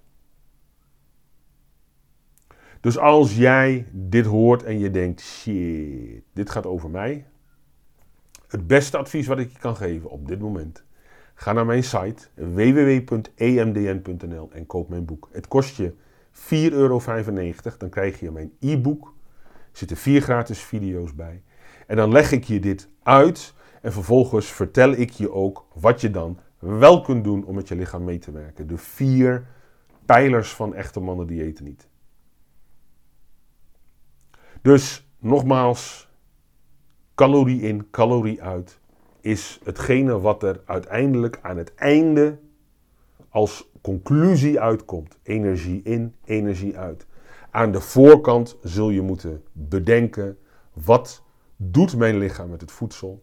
Dus 2.80 2.98
als 2.98 3.36
jij 3.36 3.86
dit 3.92 4.26
hoort 4.26 4.62
en 4.62 4.78
je 4.78 4.90
denkt, 4.90 5.20
shit, 5.20 6.22
dit 6.32 6.50
gaat 6.50 6.66
over 6.66 6.90
mij. 6.90 7.26
Het 8.48 8.66
beste 8.66 8.96
advies 8.96 9.26
wat 9.26 9.38
ik 9.38 9.52
je 9.52 9.58
kan 9.58 9.76
geven 9.76 10.10
op 10.10 10.28
dit 10.28 10.40
moment. 10.40 10.84
Ga 11.42 11.52
naar 11.52 11.66
mijn 11.66 11.84
site 11.84 12.28
www.emdn.nl 12.34 13.30
en 14.52 14.66
koop 14.66 14.88
mijn 14.88 15.04
boek. 15.04 15.28
Het 15.32 15.48
kost 15.48 15.76
je 15.76 15.92
4,95 15.92 15.96
euro. 16.72 17.00
Dan 17.78 17.88
krijg 17.90 18.20
je 18.20 18.30
mijn 18.30 18.52
e-book. 18.60 19.14
Er 19.52 19.78
zitten 19.78 19.96
vier 19.96 20.20
gratis 20.20 20.60
video's 20.60 21.14
bij. 21.14 21.42
En 21.86 21.96
dan 21.96 22.12
leg 22.12 22.32
ik 22.32 22.44
je 22.44 22.60
dit 22.60 22.88
uit. 23.02 23.54
En 23.80 23.92
vervolgens 23.92 24.46
vertel 24.46 24.92
ik 24.92 25.10
je 25.10 25.32
ook 25.32 25.66
wat 25.74 26.00
je 26.00 26.10
dan 26.10 26.38
wel 26.58 27.00
kunt 27.00 27.24
doen 27.24 27.44
om 27.44 27.54
met 27.54 27.68
je 27.68 27.76
lichaam 27.76 28.04
mee 28.04 28.18
te 28.18 28.32
werken. 28.32 28.66
De 28.66 28.78
vier 28.78 29.46
pijlers 30.06 30.52
van 30.52 30.74
echte 30.74 31.00
mannen 31.00 31.26
die 31.26 31.42
eten 31.42 31.64
niet. 31.64 31.88
Dus 34.60 35.08
nogmaals, 35.18 36.08
calorie 37.14 37.60
in, 37.60 37.90
calorie 37.90 38.42
uit 38.42 38.80
is 39.22 39.60
hetgene 39.64 40.20
wat 40.20 40.42
er 40.42 40.60
uiteindelijk 40.64 41.38
aan 41.42 41.56
het 41.56 41.74
einde 41.74 42.38
als 43.28 43.70
conclusie 43.80 44.60
uitkomt. 44.60 45.18
Energie 45.22 45.82
in, 45.82 46.14
energie 46.24 46.78
uit. 46.78 47.06
Aan 47.50 47.72
de 47.72 47.80
voorkant 47.80 48.56
zul 48.62 48.90
je 48.90 49.00
moeten 49.00 49.42
bedenken: 49.52 50.38
wat 50.72 51.22
doet 51.56 51.96
mijn 51.96 52.18
lichaam 52.18 52.50
met 52.50 52.60
het 52.60 52.72
voedsel? 52.72 53.22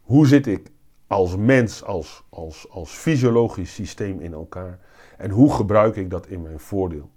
Hoe 0.00 0.26
zit 0.26 0.46
ik 0.46 0.70
als 1.06 1.36
mens, 1.36 1.84
als, 1.84 2.24
als, 2.28 2.70
als 2.70 2.90
fysiologisch 2.90 3.74
systeem 3.74 4.20
in 4.20 4.32
elkaar? 4.32 4.78
En 5.18 5.30
hoe 5.30 5.52
gebruik 5.52 5.96
ik 5.96 6.10
dat 6.10 6.26
in 6.26 6.42
mijn 6.42 6.60
voordeel? 6.60 7.10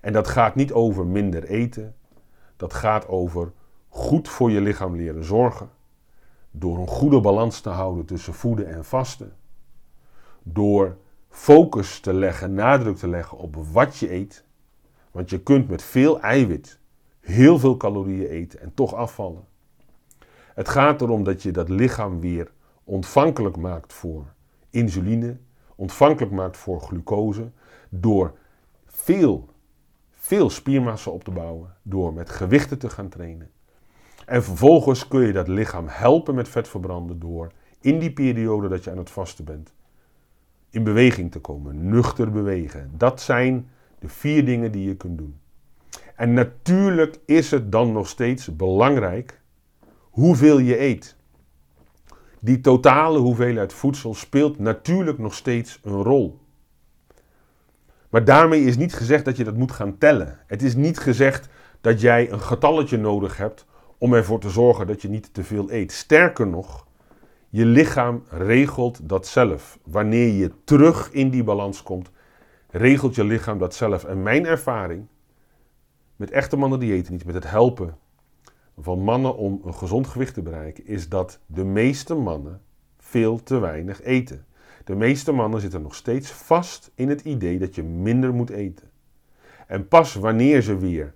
En 0.00 0.12
dat 0.12 0.28
gaat 0.28 0.54
niet 0.54 0.72
over 0.72 1.06
minder 1.06 1.44
eten. 1.44 1.94
Dat 2.56 2.74
gaat 2.74 3.08
over 3.08 3.52
goed 3.88 4.28
voor 4.28 4.50
je 4.50 4.60
lichaam 4.60 4.96
leren 4.96 5.24
zorgen. 5.24 5.70
Door 6.58 6.78
een 6.78 6.86
goede 6.86 7.20
balans 7.20 7.60
te 7.60 7.68
houden 7.68 8.04
tussen 8.04 8.34
voeden 8.34 8.68
en 8.68 8.84
vasten. 8.84 9.32
Door 10.42 10.96
focus 11.28 12.00
te 12.00 12.14
leggen, 12.14 12.54
nadruk 12.54 12.96
te 12.96 13.08
leggen 13.08 13.38
op 13.38 13.56
wat 13.72 13.96
je 13.96 14.12
eet. 14.12 14.44
Want 15.10 15.30
je 15.30 15.40
kunt 15.40 15.68
met 15.68 15.82
veel 15.82 16.20
eiwit 16.20 16.78
heel 17.20 17.58
veel 17.58 17.76
calorieën 17.76 18.28
eten 18.28 18.60
en 18.60 18.74
toch 18.74 18.94
afvallen. 18.94 19.44
Het 20.54 20.68
gaat 20.68 21.00
erom 21.00 21.24
dat 21.24 21.42
je 21.42 21.50
dat 21.50 21.68
lichaam 21.68 22.20
weer 22.20 22.52
ontvankelijk 22.84 23.56
maakt 23.56 23.92
voor 23.92 24.24
insuline, 24.70 25.36
ontvankelijk 25.74 26.32
maakt 26.32 26.56
voor 26.56 26.80
glucose, 26.80 27.50
door 27.88 28.38
veel 28.86 29.48
veel 30.28 30.50
spiermassa 30.50 31.10
op 31.10 31.24
te 31.24 31.30
bouwen 31.30 31.74
door 31.82 32.12
met 32.12 32.30
gewichten 32.30 32.78
te 32.78 32.90
gaan 32.90 33.08
trainen. 33.08 33.50
En 34.28 34.44
vervolgens 34.44 35.08
kun 35.08 35.20
je 35.20 35.32
dat 35.32 35.48
lichaam 35.48 35.84
helpen 35.88 36.34
met 36.34 36.48
vet 36.48 36.68
verbranden 36.68 37.18
door 37.18 37.52
in 37.80 37.98
die 37.98 38.12
periode 38.12 38.68
dat 38.68 38.84
je 38.84 38.90
aan 38.90 38.98
het 38.98 39.10
vasten 39.10 39.44
bent 39.44 39.72
in 40.70 40.84
beweging 40.84 41.30
te 41.32 41.38
komen, 41.38 41.88
nuchter 41.88 42.30
bewegen. 42.30 42.90
Dat 42.96 43.20
zijn 43.20 43.70
de 43.98 44.08
vier 44.08 44.44
dingen 44.44 44.72
die 44.72 44.88
je 44.88 44.96
kunt 44.96 45.18
doen. 45.18 45.38
En 46.16 46.32
natuurlijk 46.32 47.18
is 47.26 47.50
het 47.50 47.72
dan 47.72 47.92
nog 47.92 48.08
steeds 48.08 48.56
belangrijk 48.56 49.40
hoeveel 50.00 50.58
je 50.58 50.80
eet. 50.80 51.16
Die 52.40 52.60
totale 52.60 53.18
hoeveelheid 53.18 53.72
voedsel 53.72 54.14
speelt 54.14 54.58
natuurlijk 54.58 55.18
nog 55.18 55.34
steeds 55.34 55.80
een 55.82 56.02
rol. 56.02 56.38
Maar 58.08 58.24
daarmee 58.24 58.64
is 58.64 58.76
niet 58.76 58.94
gezegd 58.94 59.24
dat 59.24 59.36
je 59.36 59.44
dat 59.44 59.56
moet 59.56 59.72
gaan 59.72 59.98
tellen. 59.98 60.38
Het 60.46 60.62
is 60.62 60.74
niet 60.74 60.98
gezegd 60.98 61.48
dat 61.80 62.00
jij 62.00 62.32
een 62.32 62.40
getalletje 62.40 62.96
nodig 62.96 63.36
hebt 63.36 63.66
om 63.98 64.14
ervoor 64.14 64.40
te 64.40 64.50
zorgen 64.50 64.86
dat 64.86 65.02
je 65.02 65.08
niet 65.08 65.34
te 65.34 65.44
veel 65.44 65.70
eet. 65.70 65.92
Sterker 65.92 66.46
nog, 66.46 66.86
je 67.48 67.64
lichaam 67.64 68.22
regelt 68.28 69.08
dat 69.08 69.26
zelf. 69.26 69.78
Wanneer 69.84 70.32
je 70.32 70.52
terug 70.64 71.10
in 71.12 71.30
die 71.30 71.44
balans 71.44 71.82
komt, 71.82 72.10
regelt 72.70 73.14
je 73.14 73.24
lichaam 73.24 73.58
dat 73.58 73.74
zelf. 73.74 74.04
En 74.04 74.22
mijn 74.22 74.46
ervaring 74.46 75.06
met 76.16 76.30
echte 76.30 76.56
mannen 76.56 76.78
die 76.78 76.92
eten 76.92 77.12
niet, 77.12 77.24
met 77.24 77.34
het 77.34 77.50
helpen 77.50 77.96
van 78.78 78.98
mannen 78.98 79.36
om 79.36 79.60
een 79.64 79.74
gezond 79.74 80.06
gewicht 80.06 80.34
te 80.34 80.42
bereiken, 80.42 80.86
is 80.86 81.08
dat 81.08 81.40
de 81.46 81.64
meeste 81.64 82.14
mannen 82.14 82.60
veel 82.98 83.42
te 83.42 83.58
weinig 83.58 84.02
eten. 84.02 84.46
De 84.84 84.94
meeste 84.94 85.32
mannen 85.32 85.60
zitten 85.60 85.82
nog 85.82 85.94
steeds 85.94 86.30
vast 86.30 86.90
in 86.94 87.08
het 87.08 87.20
idee 87.20 87.58
dat 87.58 87.74
je 87.74 87.82
minder 87.82 88.34
moet 88.34 88.50
eten. 88.50 88.90
En 89.66 89.88
pas 89.88 90.14
wanneer 90.14 90.62
ze 90.62 90.78
weer 90.78 91.14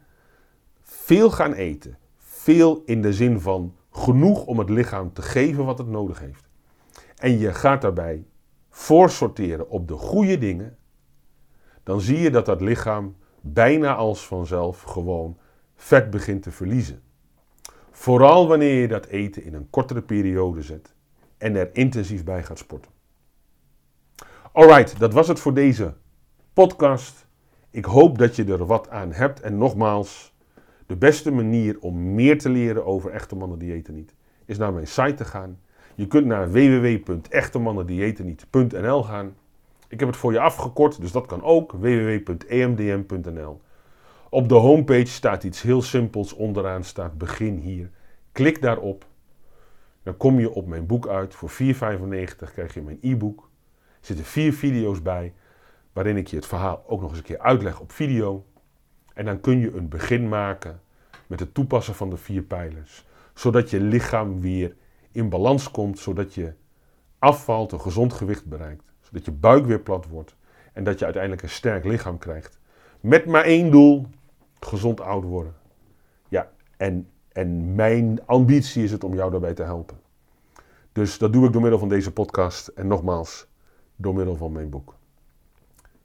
veel 0.83 1.31
gaan 1.31 1.53
eten, 1.53 1.99
veel 2.43 2.83
in 2.85 3.03
de 3.03 3.13
zin 3.13 3.41
van 3.41 3.75
genoeg 3.91 4.45
om 4.47 4.59
het 4.59 4.69
lichaam 4.69 5.13
te 5.13 5.23
geven 5.23 5.65
wat 5.65 5.79
het 5.79 5.89
nodig 5.89 6.19
heeft, 6.19 6.49
en 7.17 7.39
je 7.39 7.55
gaat 7.55 7.83
daarbij 7.83 8.27
voorsorteren 8.69 9.69
op 9.69 9.89
de 9.89 9.95
goede 9.95 10.39
dingen, 10.39 10.77
dan 11.83 12.01
zie 12.01 12.19
je 12.19 12.31
dat 12.31 12.47
dat 12.47 12.61
lichaam 12.61 13.17
bijna 13.41 13.95
als 13.95 14.27
vanzelf 14.27 14.83
gewoon 14.83 15.39
vet 15.75 16.11
begint 16.11 16.43
te 16.43 16.51
verliezen. 16.51 17.03
Vooral 17.91 18.49
wanneer 18.49 18.81
je 18.81 18.89
dat 18.89 19.07
eten 19.07 19.43
in 19.45 19.55
een 19.55 19.71
kortere 19.71 20.03
periode 20.03 20.63
zet 20.63 20.95
en 21.39 21.57
er 21.57 21.71
intensief 21.73 22.25
bij 22.25 22.43
gaat 22.43 22.59
sporten. 22.59 22.91
Alright, 24.53 24.99
dat 24.99 25.13
was 25.13 25.29
het 25.29 25.41
voor 25.41 25.55
deze 25.55 25.95
podcast. 26.53 27.27
Ik 27.71 27.85
hoop 27.85 28.19
dat 28.19 28.37
je 28.37 28.45
er 28.45 28.67
wat 28.67 28.89
aan 28.91 29.13
hebt. 29.13 29.41
En 29.41 29.59
nogmaals, 29.59 30.32
de 30.93 30.99
beste 30.99 31.31
manier 31.31 31.77
om 31.81 32.15
meer 32.15 32.39
te 32.39 32.49
leren 32.49 32.87
over 32.87 33.11
echte 33.11 33.37
mannen 33.37 33.59
diëten 33.59 33.95
niet, 33.95 34.15
is 34.45 34.59
naar 34.59 34.73
mijn 34.73 34.87
site 34.87 35.15
te 35.15 35.25
gaan. 35.25 35.61
Je 35.95 36.07
kunt 36.07 36.27
naar 36.27 36.51
www.echtemannendietenniet.nl 36.51 39.03
gaan. 39.03 39.35
Ik 39.89 40.01
heb 40.01 40.09
het 40.09 40.17
voor 40.17 40.33
je 40.33 40.41
afgekort, 40.41 41.01
dus 41.01 41.13
dat 41.13 41.27
kan 41.27 41.43
ook. 41.43 41.73
www.emdm.nl 41.73 43.61
Op 44.29 44.49
de 44.49 44.55
homepage 44.55 45.07
staat 45.07 45.45
iets 45.45 45.63
heel 45.63 45.83
simpels. 45.83 46.33
Onderaan 46.33 46.85
staat 46.85 47.19
begin 47.19 47.57
hier. 47.57 47.91
Klik 48.33 48.63
daarop. 48.63 49.07
Dan 50.03 50.17
kom 50.17 50.41
je 50.41 50.51
op 50.51 50.67
mijn 50.67 50.87
boek 50.87 51.09
uit. 51.09 51.35
Voor 51.35 51.51
4,95 51.51 51.55
krijg 52.53 52.75
je 52.75 52.83
mijn 52.83 52.99
e-book. 53.01 53.51
Er 53.79 53.85
zitten 54.01 54.25
vier 54.25 54.53
video's 54.53 55.03
bij, 55.03 55.33
waarin 55.93 56.17
ik 56.17 56.27
je 56.27 56.37
het 56.37 56.47
verhaal 56.47 56.85
ook 56.87 57.01
nog 57.01 57.11
eens 57.11 57.19
een 57.19 57.25
keer 57.25 57.39
uitleg 57.39 57.81
op 57.81 57.93
video. 57.93 58.45
En 59.15 59.25
dan 59.25 59.41
kun 59.41 59.59
je 59.59 59.77
een 59.77 59.89
begin 59.89 60.29
maken 60.29 60.81
met 61.27 61.41
het 61.41 61.55
toepassen 61.55 61.95
van 61.95 62.11
de 62.11 62.17
vier 62.17 62.43
pijlers. 62.43 63.07
Zodat 63.35 63.71
je 63.71 63.81
lichaam 63.81 64.41
weer 64.41 64.77
in 65.11 65.29
balans 65.29 65.71
komt, 65.71 65.99
zodat 65.99 66.35
je 66.35 66.53
afvalt, 67.19 67.73
een 67.73 67.81
gezond 67.81 68.13
gewicht 68.13 68.47
bereikt. 68.47 68.93
Zodat 69.01 69.25
je 69.25 69.33
buik 69.33 69.65
weer 69.67 69.81
plat 69.81 70.07
wordt 70.09 70.37
en 70.73 70.85
dat 70.85 70.99
je 70.99 71.05
uiteindelijk 71.05 71.43
een 71.43 71.49
sterk 71.49 71.85
lichaam 71.85 72.19
krijgt. 72.19 72.59
Met 73.01 73.27
maar 73.27 73.45
één 73.45 73.71
doel, 73.71 74.07
gezond 74.61 75.01
oud 75.01 75.25
worden. 75.25 75.55
Ja, 76.29 76.51
en, 76.77 77.09
en 77.33 77.75
mijn 77.75 78.27
ambitie 78.27 78.85
is 78.85 78.91
het 78.93 79.05
om 79.05 79.15
jou 79.15 79.31
daarbij 79.31 79.55
te 79.55 79.63
helpen. 79.63 80.01
Dus 80.93 81.19
dat 81.19 81.33
doe 81.33 81.47
ik 81.47 81.53
door 81.53 81.61
middel 81.61 81.79
van 81.79 81.89
deze 81.89 82.13
podcast. 82.13 82.69
En 82.69 82.87
nogmaals, 82.87 83.47
door 83.97 84.15
middel 84.15 84.37
van 84.37 84.53
mijn 84.53 84.71
boek. 84.71 84.95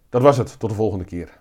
Dat 0.09 0.21
was 0.21 0.37
het. 0.37 0.59
Tot 0.59 0.69
de 0.69 0.75
volgende 0.75 1.05
keer. 1.05 1.39